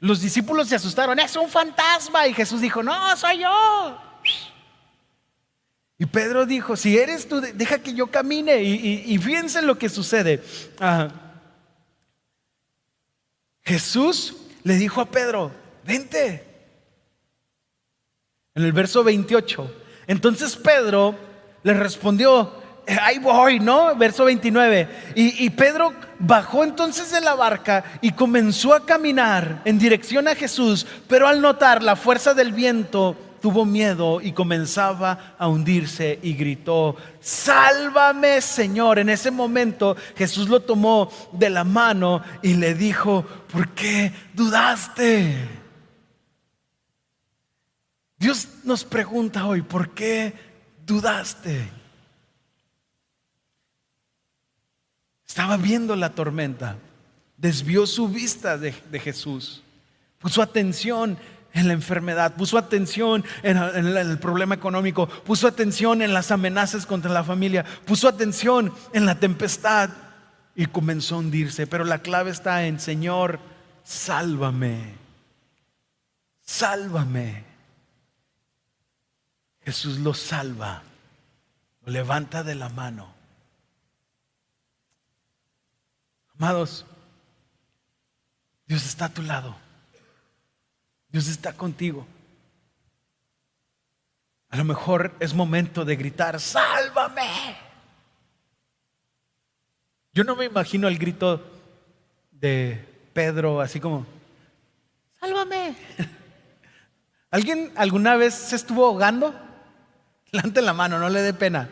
los 0.00 0.22
discípulos 0.22 0.66
se 0.66 0.76
asustaron, 0.76 1.18
es 1.18 1.36
un 1.36 1.50
fantasma. 1.50 2.26
Y 2.26 2.32
Jesús 2.32 2.62
dijo, 2.62 2.82
no, 2.82 3.14
soy 3.18 3.40
yo. 3.40 4.00
Y 5.98 6.06
Pedro 6.06 6.46
dijo, 6.46 6.74
si 6.74 6.96
eres 6.96 7.28
tú, 7.28 7.38
deja 7.42 7.80
que 7.80 7.92
yo 7.92 8.06
camine 8.06 8.62
y, 8.62 9.18
fíjense 9.18 9.60
lo 9.60 9.76
que 9.76 9.90
sucede. 9.90 10.42
Jesús 13.62 14.36
le 14.62 14.76
dijo 14.76 15.02
a 15.02 15.10
Pedro, 15.10 15.52
vente. 15.84 16.46
En 18.54 18.64
el 18.64 18.72
verso 18.72 19.04
28. 19.04 19.70
Entonces 20.06 20.56
Pedro 20.56 21.14
le 21.62 21.74
respondió, 21.74 22.54
ahí 23.00 23.18
voy, 23.18 23.60
¿no? 23.60 23.94
Verso 23.96 24.24
29. 24.24 24.88
Y, 25.14 25.44
y, 25.44 25.50
Pedro 25.50 25.92
bajó 26.18 26.64
entonces 26.64 27.10
de 27.10 27.20
la 27.20 27.34
barca 27.34 27.84
y 28.00 28.12
comenzó 28.12 28.72
a 28.74 28.84
caminar 28.84 29.62
en 29.64 29.78
dirección 29.78 30.28
a 30.28 30.34
Jesús, 30.34 30.86
pero 31.08 31.28
al 31.28 31.40
notar 31.40 31.82
la 31.82 31.96
fuerza 31.96 32.34
del 32.34 32.52
viento, 32.52 33.16
tuvo 33.40 33.64
miedo 33.64 34.20
y 34.20 34.32
comenzaba 34.32 35.34
a 35.38 35.48
hundirse 35.48 36.18
y 36.22 36.34
gritó, 36.34 36.96
sálvame 37.20 38.40
Señor. 38.40 38.98
En 38.98 39.08
ese 39.08 39.30
momento 39.30 39.96
Jesús 40.16 40.48
lo 40.48 40.60
tomó 40.60 41.10
de 41.32 41.50
la 41.50 41.64
mano 41.64 42.22
y 42.42 42.54
le 42.54 42.74
dijo, 42.74 43.24
¿por 43.50 43.70
qué 43.70 44.12
dudaste? 44.34 45.48
Dios 48.18 48.48
nos 48.64 48.84
pregunta 48.84 49.46
hoy, 49.46 49.62
¿por 49.62 49.90
qué 49.90 50.34
dudaste? 50.84 51.77
Estaba 55.38 55.56
viendo 55.56 55.94
la 55.94 56.16
tormenta, 56.16 56.78
desvió 57.36 57.86
su 57.86 58.08
vista 58.08 58.58
de, 58.58 58.72
Jesús, 58.72 59.62
puso 60.18 60.42
atención 60.42 61.16
en 61.52 61.68
la 61.68 61.74
enfermedad, 61.74 62.34
puso 62.34 62.58
atención 62.58 63.24
en, 63.44 63.56
el 63.56 64.18
problema 64.18 64.56
económico, 64.56 65.06
puso 65.06 65.46
atención 65.46 66.02
en 66.02 66.12
las 66.12 66.32
amenazas 66.32 66.86
contra 66.86 67.12
la 67.12 67.22
familia, 67.22 67.64
puso 67.84 68.08
atención 68.08 68.74
en 68.92 69.06
la 69.06 69.20
tempestad 69.20 69.90
y 70.56 70.66
comenzó 70.66 71.14
a 71.14 71.18
hundirse. 71.18 71.68
Pero 71.68 71.84
la 71.84 72.00
clave 72.00 72.32
está 72.32 72.66
en, 72.66 72.80
Señor, 72.80 73.38
sálvame, 73.84 74.94
sálvame. 76.42 77.44
Jesús 79.64 80.00
lo 80.00 80.14
salva, 80.14 80.82
lo 81.86 81.92
levanta 81.92 82.42
de 82.42 82.56
la 82.56 82.70
mano. 82.70 83.17
Amados, 86.38 86.86
Dios 88.64 88.86
está 88.86 89.06
a 89.06 89.08
tu 89.08 89.22
lado. 89.22 89.56
Dios 91.08 91.26
está 91.26 91.52
contigo. 91.52 92.06
A 94.50 94.56
lo 94.56 94.64
mejor 94.64 95.14
es 95.18 95.34
momento 95.34 95.84
de 95.84 95.96
gritar, 95.96 96.38
sálvame. 96.38 97.56
Yo 100.12 100.22
no 100.22 100.36
me 100.36 100.44
imagino 100.44 100.86
el 100.86 100.98
grito 100.98 101.44
de 102.30 102.86
Pedro 103.12 103.60
así 103.60 103.80
como, 103.80 104.06
sálvame. 105.18 105.74
¿Alguien 107.32 107.72
alguna 107.74 108.14
vez 108.14 108.34
se 108.34 108.54
estuvo 108.54 108.86
ahogando? 108.86 109.34
Levante 110.30 110.62
la 110.62 110.72
mano, 110.72 111.00
no 111.00 111.08
le 111.08 111.20
dé 111.20 111.34
pena. 111.34 111.68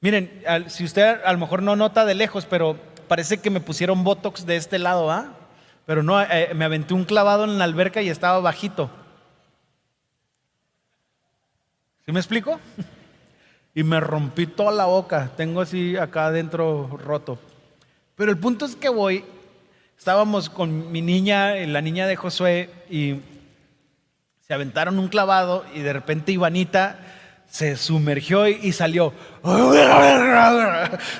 Miren, 0.00 0.44
si 0.68 0.84
usted 0.84 1.24
a 1.24 1.32
lo 1.32 1.38
mejor 1.38 1.60
no 1.60 1.74
nota 1.74 2.04
de 2.04 2.14
lejos, 2.14 2.46
pero 2.46 2.93
parece 3.14 3.38
que 3.38 3.48
me 3.48 3.60
pusieron 3.60 4.02
Botox 4.02 4.44
de 4.44 4.56
este 4.56 4.76
lado, 4.76 5.08
¿ah? 5.08 5.28
Pero 5.86 6.02
no, 6.02 6.20
eh, 6.20 6.50
me 6.52 6.64
aventé 6.64 6.94
un 6.94 7.04
clavado 7.04 7.44
en 7.44 7.58
la 7.58 7.64
alberca 7.64 8.02
y 8.02 8.08
estaba 8.08 8.40
bajito. 8.40 8.90
¿Sí 12.04 12.10
me 12.10 12.18
explico? 12.18 12.58
y 13.72 13.84
me 13.84 14.00
rompí 14.00 14.48
toda 14.48 14.72
la 14.72 14.86
boca. 14.86 15.30
Tengo 15.36 15.60
así 15.60 15.96
acá 15.96 16.26
adentro 16.26 16.88
roto. 17.04 17.38
Pero 18.16 18.32
el 18.32 18.38
punto 18.38 18.64
es 18.64 18.74
que 18.74 18.88
voy, 18.88 19.24
estábamos 19.96 20.50
con 20.50 20.90
mi 20.90 21.00
niña, 21.00 21.54
la 21.54 21.82
niña 21.82 22.08
de 22.08 22.16
Josué, 22.16 22.68
y 22.90 23.20
se 24.40 24.54
aventaron 24.54 24.98
un 24.98 25.06
clavado 25.06 25.64
y 25.72 25.82
de 25.82 25.92
repente 25.92 26.32
Ivanita 26.32 26.98
se 27.50 27.76
sumergió 27.76 28.48
y 28.48 28.72
salió. 28.72 29.14
O 29.42 29.72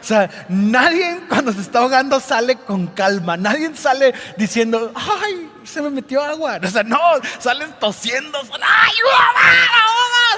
sea, 0.00 0.46
nadie 0.48 1.20
cuando 1.28 1.52
se 1.52 1.60
está 1.60 1.78
ahogando 1.78 2.18
sale 2.18 2.56
con 2.56 2.88
calma. 2.88 3.36
Nadie 3.36 3.74
sale 3.76 4.12
diciendo, 4.36 4.92
ay, 4.96 5.48
se 5.62 5.80
me 5.80 5.90
metió 5.90 6.22
agua. 6.22 6.58
O 6.60 6.66
sea, 6.66 6.82
no, 6.82 6.98
sales 7.38 7.78
tosiendo. 7.78 8.40
O 8.40 8.46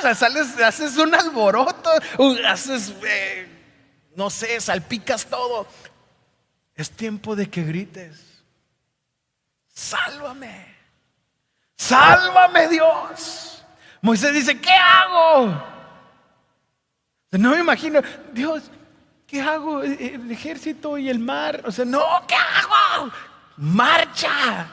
sea, 0.02 0.14
sales, 0.14 0.60
haces 0.60 0.98
un 0.98 1.14
alboroto, 1.14 1.90
haces, 2.46 2.92
eh, 3.06 3.48
no 4.14 4.28
sé, 4.28 4.60
salpicas 4.60 5.24
todo. 5.24 5.66
Es 6.74 6.90
tiempo 6.90 7.34
de 7.34 7.48
que 7.48 7.62
grites. 7.62 8.20
Sálvame. 9.72 10.76
Sálvame 11.74 12.68
Dios. 12.68 13.64
Moisés 14.02 14.34
dice, 14.34 14.60
¿qué 14.60 14.72
hago? 14.72 15.75
No 17.38 17.50
me 17.50 17.60
imagino, 17.60 18.00
Dios, 18.32 18.70
¿qué 19.26 19.40
hago? 19.40 19.82
E, 19.82 19.92
e, 19.92 20.14
el 20.14 20.30
ejército 20.30 20.98
y 20.98 21.08
el 21.08 21.18
mar. 21.18 21.62
O 21.64 21.72
sea, 21.72 21.84
no, 21.84 22.02
¿qué 22.26 22.34
hago? 22.34 23.12
Marcha. 23.56 24.68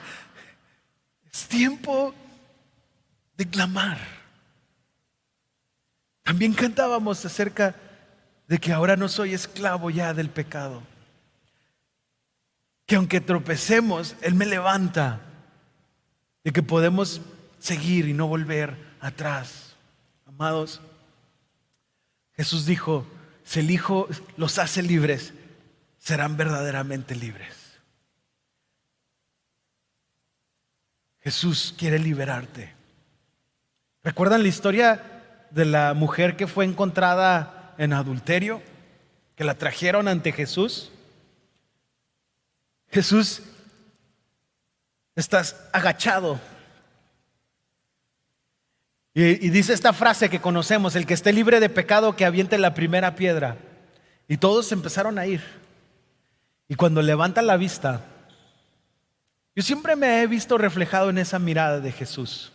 Es 1.32 1.46
tiempo 1.48 2.14
de 3.36 3.48
clamar. 3.48 3.98
También 6.22 6.54
cantábamos 6.54 7.24
acerca 7.24 7.74
de 8.46 8.58
que 8.58 8.72
ahora 8.72 8.96
no 8.96 9.08
soy 9.08 9.34
esclavo 9.34 9.90
ya 9.90 10.14
del 10.14 10.30
pecado. 10.30 10.82
Que 12.86 12.96
aunque 12.96 13.20
tropecemos, 13.20 14.16
Él 14.20 14.34
me 14.34 14.46
levanta. 14.46 15.20
De 16.44 16.52
que 16.52 16.62
podemos 16.62 17.20
seguir 17.58 18.08
y 18.08 18.12
no 18.12 18.26
volver 18.26 18.76
atrás. 19.00 19.74
Amados, 20.26 20.80
Jesús 22.36 22.66
dijo, 22.66 23.06
si 23.44 23.60
el 23.60 23.70
Hijo 23.70 24.08
los 24.36 24.58
hace 24.58 24.82
libres, 24.82 25.32
serán 25.98 26.36
verdaderamente 26.36 27.14
libres. 27.14 27.64
Jesús 31.20 31.74
quiere 31.78 31.98
liberarte. 31.98 32.74
¿Recuerdan 34.02 34.42
la 34.42 34.48
historia 34.48 35.46
de 35.50 35.64
la 35.64 35.94
mujer 35.94 36.36
que 36.36 36.46
fue 36.46 36.66
encontrada 36.66 37.74
en 37.78 37.94
adulterio? 37.94 38.62
Que 39.34 39.44
la 39.44 39.54
trajeron 39.54 40.08
ante 40.08 40.32
Jesús. 40.32 40.92
Jesús 42.90 43.42
estás 45.16 45.56
agachado. 45.72 46.38
Y, 49.16 49.48
dice 49.50 49.72
esta 49.72 49.92
frase 49.92 50.28
que 50.28 50.40
conocemos, 50.40 50.96
el 50.96 51.06
que 51.06 51.14
esté 51.14 51.32
libre 51.32 51.60
de 51.60 51.68
pecado 51.68 52.16
que 52.16 52.24
aviente 52.24 52.58
la 52.58 52.74
primera 52.74 53.14
piedra. 53.14 53.56
Y 54.26 54.38
todos 54.38 54.72
empezaron 54.72 55.18
a 55.20 55.26
ir. 55.26 55.40
Y 56.66 56.74
cuando 56.74 57.00
levanta 57.00 57.40
la 57.40 57.56
vista, 57.56 58.04
yo 59.54 59.62
siempre 59.62 59.94
me 59.94 60.20
he 60.20 60.26
visto 60.26 60.58
reflejado 60.58 61.10
en 61.10 61.18
esa 61.18 61.38
mirada 61.38 61.78
de 61.78 61.92
Jesús. 61.92 62.50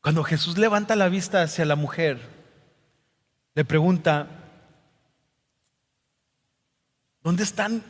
Cuando 0.00 0.22
Jesús 0.22 0.58
levanta 0.58 0.94
la 0.94 1.08
vista 1.08 1.42
hacia 1.42 1.64
la 1.64 1.74
mujer, 1.74 2.20
le 3.54 3.64
pregunta, 3.64 4.28
¿dónde 7.20 7.42
están 7.42 7.82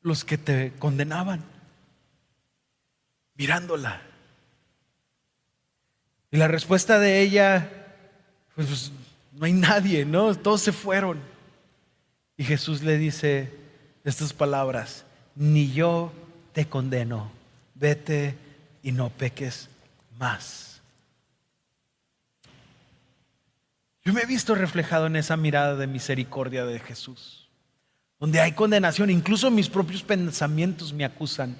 los 0.00 0.24
que 0.24 0.38
te 0.38 0.72
condenaban? 0.78 1.44
Mirándola. 3.34 4.15
Y 6.36 6.38
la 6.38 6.48
respuesta 6.48 6.98
de 6.98 7.22
ella, 7.22 7.70
pues, 8.54 8.66
pues 8.66 8.92
no 9.32 9.46
hay 9.46 9.54
nadie, 9.54 10.04
¿no? 10.04 10.34
Todos 10.34 10.60
se 10.60 10.70
fueron. 10.70 11.18
Y 12.36 12.44
Jesús 12.44 12.82
le 12.82 12.98
dice 12.98 13.50
estas 14.04 14.34
palabras, 14.34 15.06
ni 15.34 15.72
yo 15.72 16.12
te 16.52 16.66
condeno, 16.66 17.32
vete 17.74 18.34
y 18.82 18.92
no 18.92 19.08
peques 19.08 19.70
más. 20.18 20.82
Yo 24.04 24.12
me 24.12 24.20
he 24.20 24.26
visto 24.26 24.54
reflejado 24.54 25.06
en 25.06 25.16
esa 25.16 25.38
mirada 25.38 25.74
de 25.74 25.86
misericordia 25.86 26.66
de 26.66 26.80
Jesús, 26.80 27.48
donde 28.20 28.42
hay 28.42 28.52
condenación, 28.52 29.08
incluso 29.08 29.50
mis 29.50 29.70
propios 29.70 30.02
pensamientos 30.02 30.92
me 30.92 31.06
acusan. 31.06 31.56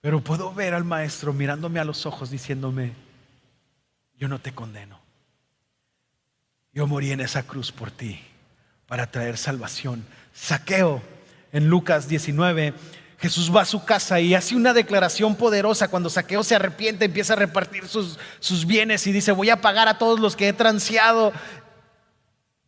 Pero 0.00 0.22
puedo 0.22 0.52
ver 0.54 0.74
al 0.74 0.84
Maestro 0.84 1.32
mirándome 1.32 1.80
a 1.80 1.84
los 1.84 2.06
ojos 2.06 2.30
diciéndome, 2.30 2.92
yo 4.16 4.28
no 4.28 4.40
te 4.40 4.52
condeno. 4.52 5.00
Yo 6.72 6.86
morí 6.86 7.10
en 7.10 7.20
esa 7.20 7.42
cruz 7.42 7.72
por 7.72 7.90
ti 7.90 8.20
para 8.86 9.10
traer 9.10 9.36
salvación. 9.36 10.04
Saqueo 10.32 11.02
en 11.52 11.68
Lucas 11.68 12.08
19 12.08 12.74
Jesús 13.20 13.54
va 13.54 13.62
a 13.62 13.66
su 13.66 13.84
casa 13.84 14.20
y 14.20 14.34
hace 14.34 14.54
una 14.54 14.72
declaración 14.72 15.34
poderosa 15.34 15.88
cuando 15.88 16.08
Saqueo 16.08 16.44
se 16.44 16.54
arrepiente, 16.54 17.06
empieza 17.06 17.32
a 17.32 17.36
repartir 17.36 17.88
sus, 17.88 18.16
sus, 18.38 18.64
bienes 18.64 19.06
y 19.08 19.12
dice, 19.12 19.32
voy 19.32 19.50
a 19.50 19.60
pagar 19.60 19.88
a 19.88 19.98
todos 19.98 20.20
los 20.20 20.36
que 20.36 20.48
he 20.48 20.52
transeado. 20.52 21.32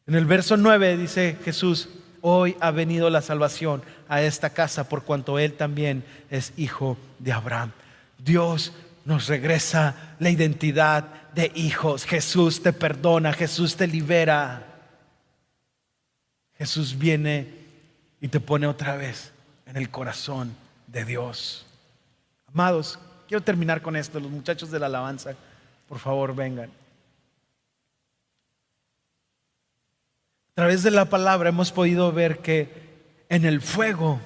En 0.09 0.17
el 0.17 0.27
verso 0.27 0.57
9 0.57 0.97
dice 0.97 1.39
Jesús, 1.45 1.89
hoy 2.23 2.57
ha 2.61 2.71
venido 2.71 3.11
la 3.11 3.23
salvación 3.23 3.83
a 4.09 4.23
esta 4.23 4.51
casa 4.51 4.89
por 4.89 5.05
cuanto 5.05 5.39
él 5.39 5.55
también 5.55 6.05
es 6.31 6.53
hijo 6.57 6.97
de 7.19 7.33
Abraham. 7.33 7.73
Dios 8.19 8.73
nos 9.05 9.29
regresa 9.29 10.17
la 10.19 10.31
identidad 10.31 11.05
de 11.35 11.51
hijos. 11.55 12.05
Jesús 12.05 12.63
te 12.63 12.73
perdona, 12.73 13.33
Jesús 13.33 13.77
te 13.77 13.87
libera. 13.87 14.67
Jesús 16.59 16.99
viene 16.99 17.49
y 18.21 18.29
te 18.29 18.41
pone 18.41 18.67
otra 18.67 18.97
vez 18.97 19.33
en 19.67 19.77
el 19.77 19.91
corazón 19.91 20.55
de 20.87 21.05
Dios. 21.05 21.65
Amados, 22.53 22.99
quiero 23.29 23.43
terminar 23.43 23.81
con 23.81 23.97
esto. 23.97 24.21
Los 24.21 24.31
muchachos 24.31 24.71
de 24.71 24.79
la 24.79 24.87
alabanza, 24.87 25.35
por 25.89 25.99
favor, 25.99 26.35
vengan. 26.35 26.71
Través 30.61 30.83
de 30.83 30.91
la 30.91 31.07
palabra 31.07 31.49
hemos 31.49 31.73
podido 31.73 32.13
ver 32.13 32.41
que 32.41 32.69
en 33.31 33.47
el 33.47 33.63
fuego 33.63 34.21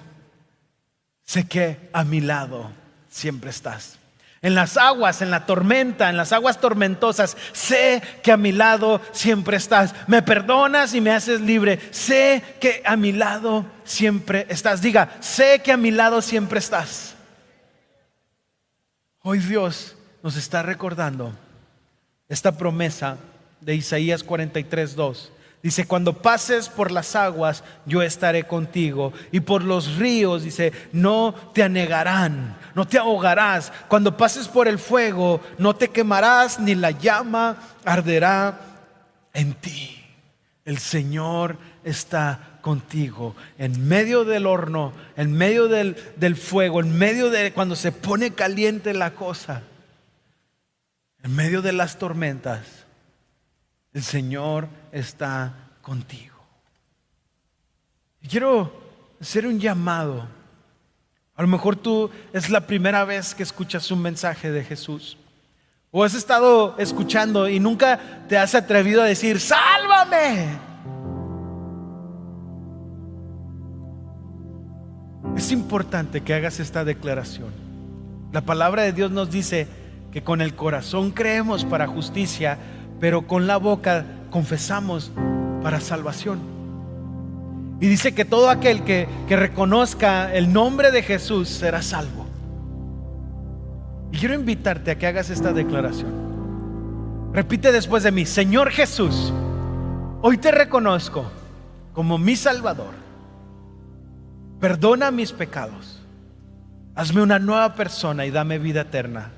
sé 1.22 1.46
que 1.46 1.78
a 1.92 2.02
mi 2.02 2.20
lado 2.20 2.72
siempre 3.08 3.50
estás 3.50 4.00
en 4.42 4.56
las 4.56 4.76
aguas, 4.76 5.22
en 5.22 5.30
la 5.30 5.46
tormenta, 5.46 6.10
en 6.10 6.16
las 6.16 6.32
aguas 6.32 6.60
tormentosas. 6.60 7.36
Sé 7.52 8.02
que 8.24 8.32
a 8.32 8.36
mi 8.36 8.50
lado 8.50 9.00
siempre 9.12 9.56
estás. 9.56 9.94
Me 10.08 10.22
perdonas 10.22 10.92
y 10.94 11.00
me 11.00 11.12
haces 11.12 11.40
libre. 11.40 11.78
Sé 11.92 12.42
que 12.60 12.82
a 12.84 12.96
mi 12.96 13.12
lado 13.12 13.64
siempre 13.84 14.44
estás. 14.48 14.82
Diga, 14.82 15.16
sé 15.20 15.62
que 15.62 15.70
a 15.70 15.76
mi 15.76 15.92
lado 15.92 16.20
siempre 16.20 16.58
estás. 16.58 17.14
Hoy 19.22 19.38
Dios 19.38 19.94
nos 20.20 20.34
está 20.34 20.62
recordando 20.62 21.32
esta 22.28 22.58
promesa 22.58 23.18
de 23.60 23.76
Isaías 23.76 24.24
43, 24.24 24.96
2. 24.96 25.30
Dice, 25.64 25.86
cuando 25.86 26.12
pases 26.12 26.68
por 26.68 26.90
las 26.90 27.16
aguas, 27.16 27.64
yo 27.86 28.02
estaré 28.02 28.44
contigo. 28.44 29.14
Y 29.32 29.40
por 29.40 29.64
los 29.64 29.96
ríos, 29.96 30.42
dice, 30.42 30.74
no 30.92 31.34
te 31.54 31.62
anegarán, 31.62 32.58
no 32.74 32.86
te 32.86 32.98
ahogarás. 32.98 33.72
Cuando 33.88 34.14
pases 34.14 34.46
por 34.46 34.68
el 34.68 34.78
fuego, 34.78 35.40
no 35.56 35.74
te 35.74 35.88
quemarás, 35.88 36.60
ni 36.60 36.74
la 36.74 36.90
llama 36.90 37.56
arderá 37.82 38.60
en 39.32 39.54
ti. 39.54 40.04
El 40.66 40.76
Señor 40.76 41.56
está 41.82 42.58
contigo. 42.60 43.34
En 43.56 43.88
medio 43.88 44.26
del 44.26 44.44
horno, 44.44 44.92
en 45.16 45.32
medio 45.32 45.68
del, 45.68 45.96
del 46.16 46.36
fuego, 46.36 46.80
en 46.80 46.94
medio 46.98 47.30
de 47.30 47.54
cuando 47.54 47.74
se 47.74 47.90
pone 47.90 48.32
caliente 48.32 48.92
la 48.92 49.12
cosa, 49.12 49.62
en 51.22 51.34
medio 51.34 51.62
de 51.62 51.72
las 51.72 51.98
tormentas 51.98 52.84
el 53.94 54.02
Señor 54.02 54.64
está 54.64 54.83
contigo. 55.82 56.36
Y 58.22 58.28
quiero 58.28 58.72
hacer 59.20 59.46
un 59.46 59.58
llamado. 59.60 60.26
A 61.36 61.42
lo 61.42 61.48
mejor 61.48 61.76
tú 61.76 62.10
es 62.32 62.48
la 62.48 62.66
primera 62.66 63.04
vez 63.04 63.34
que 63.34 63.42
escuchas 63.42 63.90
un 63.90 64.00
mensaje 64.00 64.50
de 64.50 64.64
Jesús. 64.64 65.18
O 65.90 66.04
has 66.04 66.14
estado 66.14 66.76
escuchando 66.78 67.48
y 67.48 67.60
nunca 67.60 68.24
te 68.28 68.38
has 68.38 68.54
atrevido 68.54 69.02
a 69.02 69.06
decir, 69.06 69.40
sálvame. 69.40 70.58
Es 75.36 75.50
importante 75.50 76.20
que 76.20 76.34
hagas 76.34 76.60
esta 76.60 76.84
declaración. 76.84 77.52
La 78.32 78.40
palabra 78.40 78.82
de 78.82 78.92
Dios 78.92 79.10
nos 79.10 79.30
dice 79.30 79.66
que 80.12 80.22
con 80.22 80.40
el 80.40 80.54
corazón 80.54 81.10
creemos 81.10 81.64
para 81.64 81.86
justicia, 81.86 82.58
pero 83.00 83.26
con 83.26 83.46
la 83.46 83.56
boca 83.56 84.04
confesamos 84.34 85.12
para 85.62 85.78
salvación. 85.78 86.40
Y 87.80 87.86
dice 87.86 88.16
que 88.16 88.24
todo 88.24 88.50
aquel 88.50 88.82
que, 88.82 89.06
que 89.28 89.36
reconozca 89.36 90.34
el 90.34 90.52
nombre 90.52 90.90
de 90.90 91.04
Jesús 91.04 91.48
será 91.48 91.82
salvo. 91.82 92.26
Y 94.10 94.18
quiero 94.18 94.34
invitarte 94.34 94.90
a 94.90 94.98
que 94.98 95.06
hagas 95.06 95.30
esta 95.30 95.52
declaración. 95.52 96.10
Repite 97.32 97.70
después 97.70 98.02
de 98.02 98.10
mí, 98.10 98.26
Señor 98.26 98.72
Jesús, 98.72 99.32
hoy 100.20 100.36
te 100.38 100.50
reconozco 100.50 101.30
como 101.92 102.18
mi 102.18 102.34
Salvador. 102.34 102.94
Perdona 104.58 105.12
mis 105.12 105.30
pecados. 105.30 106.02
Hazme 106.96 107.22
una 107.22 107.38
nueva 107.38 107.76
persona 107.76 108.26
y 108.26 108.32
dame 108.32 108.58
vida 108.58 108.80
eterna. 108.80 109.30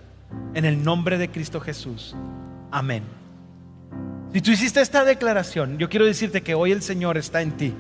En 0.55 0.65
el 0.65 0.83
nombre 0.83 1.19
de 1.19 1.31
Cristo 1.31 1.61
Jesús. 1.61 2.17
Amén. 2.71 3.26
Si 4.37 4.43
tú 4.43 4.51
hiciste 4.51 4.83
esta 4.83 5.03
declaración, 5.03 5.79
yo 5.79 5.89
quiero 5.89 6.05
decirte 6.05 6.43
que 6.43 6.55
hoy 6.55 6.71
el 6.71 6.83
Señor 6.83 7.17
está 7.17 7.41
en 7.41 7.53
ti. 7.53 7.73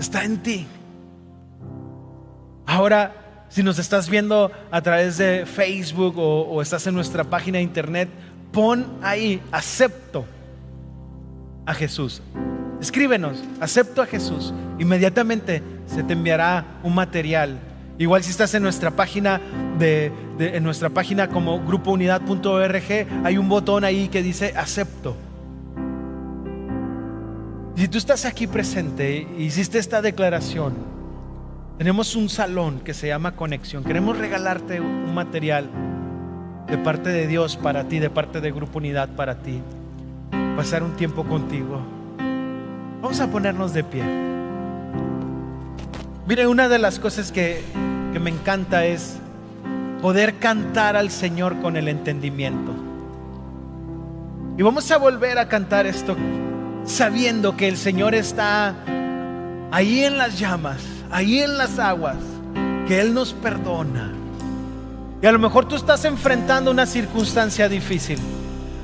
Está 0.00 0.24
en 0.24 0.42
ti. 0.42 0.66
Ahora, 2.66 3.44
si 3.48 3.62
nos 3.62 3.78
estás 3.78 4.10
viendo 4.10 4.50
a 4.72 4.82
través 4.82 5.16
de 5.16 5.46
Facebook 5.46 6.14
o, 6.18 6.60
estás 6.60 6.84
en 6.88 6.96
nuestra 6.96 7.22
página 7.22 7.58
de 7.58 7.62
internet, 7.62 8.08
pon 8.50 8.98
ahí, 9.00 9.40
acepto 9.52 10.24
a 11.64 11.74
Jesús. 11.74 12.20
Escríbenos, 12.80 13.38
acepto 13.60 14.02
a 14.02 14.06
Jesús. 14.06 14.52
Inmediatamente 14.80 15.62
se 15.86 16.02
te 16.02 16.14
enviará 16.14 16.80
un 16.82 16.96
material 16.96 17.60
Igual 17.98 18.22
si 18.22 18.30
estás 18.30 18.54
en 18.54 18.62
nuestra 18.62 18.92
página 18.92 19.40
de, 19.78 20.12
en 20.38 20.62
nuestra 20.62 20.88
página 20.88 21.28
como 21.28 21.60
grupounidad.org, 21.64 23.06
hay 23.24 23.38
un 23.38 23.48
botón 23.48 23.82
ahí 23.82 24.08
que 24.08 24.22
dice 24.22 24.54
acepto. 24.56 25.16
Si 27.74 27.88
tú 27.88 27.98
estás 27.98 28.24
aquí 28.24 28.46
presente 28.46 29.26
y 29.36 29.44
hiciste 29.44 29.78
esta 29.78 30.00
declaración, 30.00 30.74
tenemos 31.76 32.14
un 32.14 32.28
salón 32.28 32.80
que 32.80 32.94
se 32.94 33.08
llama 33.08 33.34
Conexión. 33.34 33.82
Queremos 33.82 34.16
regalarte 34.16 34.80
un 34.80 35.12
material 35.12 35.68
de 36.68 36.78
parte 36.78 37.10
de 37.10 37.26
Dios 37.26 37.56
para 37.56 37.84
ti, 37.84 37.98
de 37.98 38.10
parte 38.10 38.40
de 38.40 38.52
Grupo 38.52 38.78
Unidad 38.78 39.08
para 39.10 39.42
ti. 39.42 39.60
Pasar 40.56 40.84
un 40.84 40.96
tiempo 40.96 41.24
contigo. 41.24 41.80
Vamos 43.00 43.20
a 43.20 43.28
ponernos 43.28 43.72
de 43.72 43.84
pie. 43.84 44.37
Mire, 46.28 46.46
una 46.46 46.68
de 46.68 46.78
las 46.78 46.98
cosas 46.98 47.32
que 47.32 47.64
que 48.12 48.18
me 48.18 48.30
encanta 48.30 48.86
es 48.86 49.16
poder 50.00 50.38
cantar 50.38 50.96
al 50.96 51.10
Señor 51.10 51.60
con 51.60 51.76
el 51.76 51.88
entendimiento. 51.88 52.72
Y 54.56 54.62
vamos 54.62 54.90
a 54.90 54.96
volver 54.96 55.38
a 55.38 55.48
cantar 55.48 55.86
esto 55.86 56.16
sabiendo 56.84 57.56
que 57.56 57.68
el 57.68 57.76
Señor 57.76 58.14
está 58.14 58.74
ahí 59.70 60.04
en 60.04 60.16
las 60.16 60.38
llamas, 60.38 60.82
ahí 61.10 61.40
en 61.40 61.58
las 61.58 61.78
aguas, 61.78 62.16
que 62.86 63.00
Él 63.00 63.12
nos 63.12 63.34
perdona. 63.34 64.12
Y 65.20 65.26
a 65.26 65.32
lo 65.32 65.38
mejor 65.38 65.66
tú 65.66 65.76
estás 65.76 66.04
enfrentando 66.04 66.70
una 66.70 66.86
circunstancia 66.86 67.68
difícil. 67.68 68.18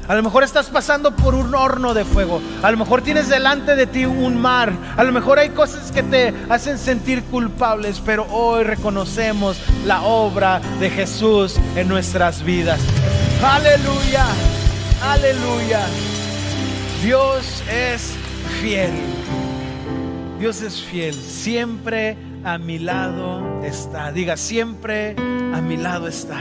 A 0.06 0.14
lo 0.14 0.22
mejor 0.22 0.44
estás 0.44 0.66
pasando 0.66 1.16
por 1.16 1.34
un 1.34 1.54
horno 1.54 1.94
de 1.94 2.04
fuego. 2.04 2.42
A 2.62 2.70
lo 2.70 2.76
mejor 2.76 3.00
tienes 3.00 3.28
delante 3.28 3.74
de 3.74 3.86
ti 3.86 4.04
un 4.04 4.40
mar. 4.40 4.72
A 4.96 5.04
lo 5.04 5.12
mejor 5.12 5.38
hay 5.38 5.50
cosas 5.50 5.90
que 5.92 6.02
te 6.02 6.34
hacen 6.50 6.78
sentir 6.78 7.22
culpables, 7.24 8.02
pero 8.04 8.26
hoy 8.30 8.64
reconocemos 8.64 9.58
la 9.86 10.02
obra 10.02 10.60
de 10.78 10.90
Jesús 10.90 11.56
en 11.74 11.88
nuestras 11.88 12.44
vidas. 12.44 12.80
Aleluya, 13.42 14.26
aleluya. 15.02 15.80
Dios 17.02 17.62
es 17.70 18.14
fiel. 18.60 18.92
Dios 20.38 20.60
es 20.60 20.82
fiel. 20.82 21.14
Siempre 21.14 22.18
a 22.44 22.58
mi 22.58 22.78
lado 22.78 23.62
está. 23.62 24.12
Diga, 24.12 24.36
siempre 24.36 25.16
a 25.54 25.62
mi 25.62 25.78
lado 25.78 26.08
está. 26.08 26.40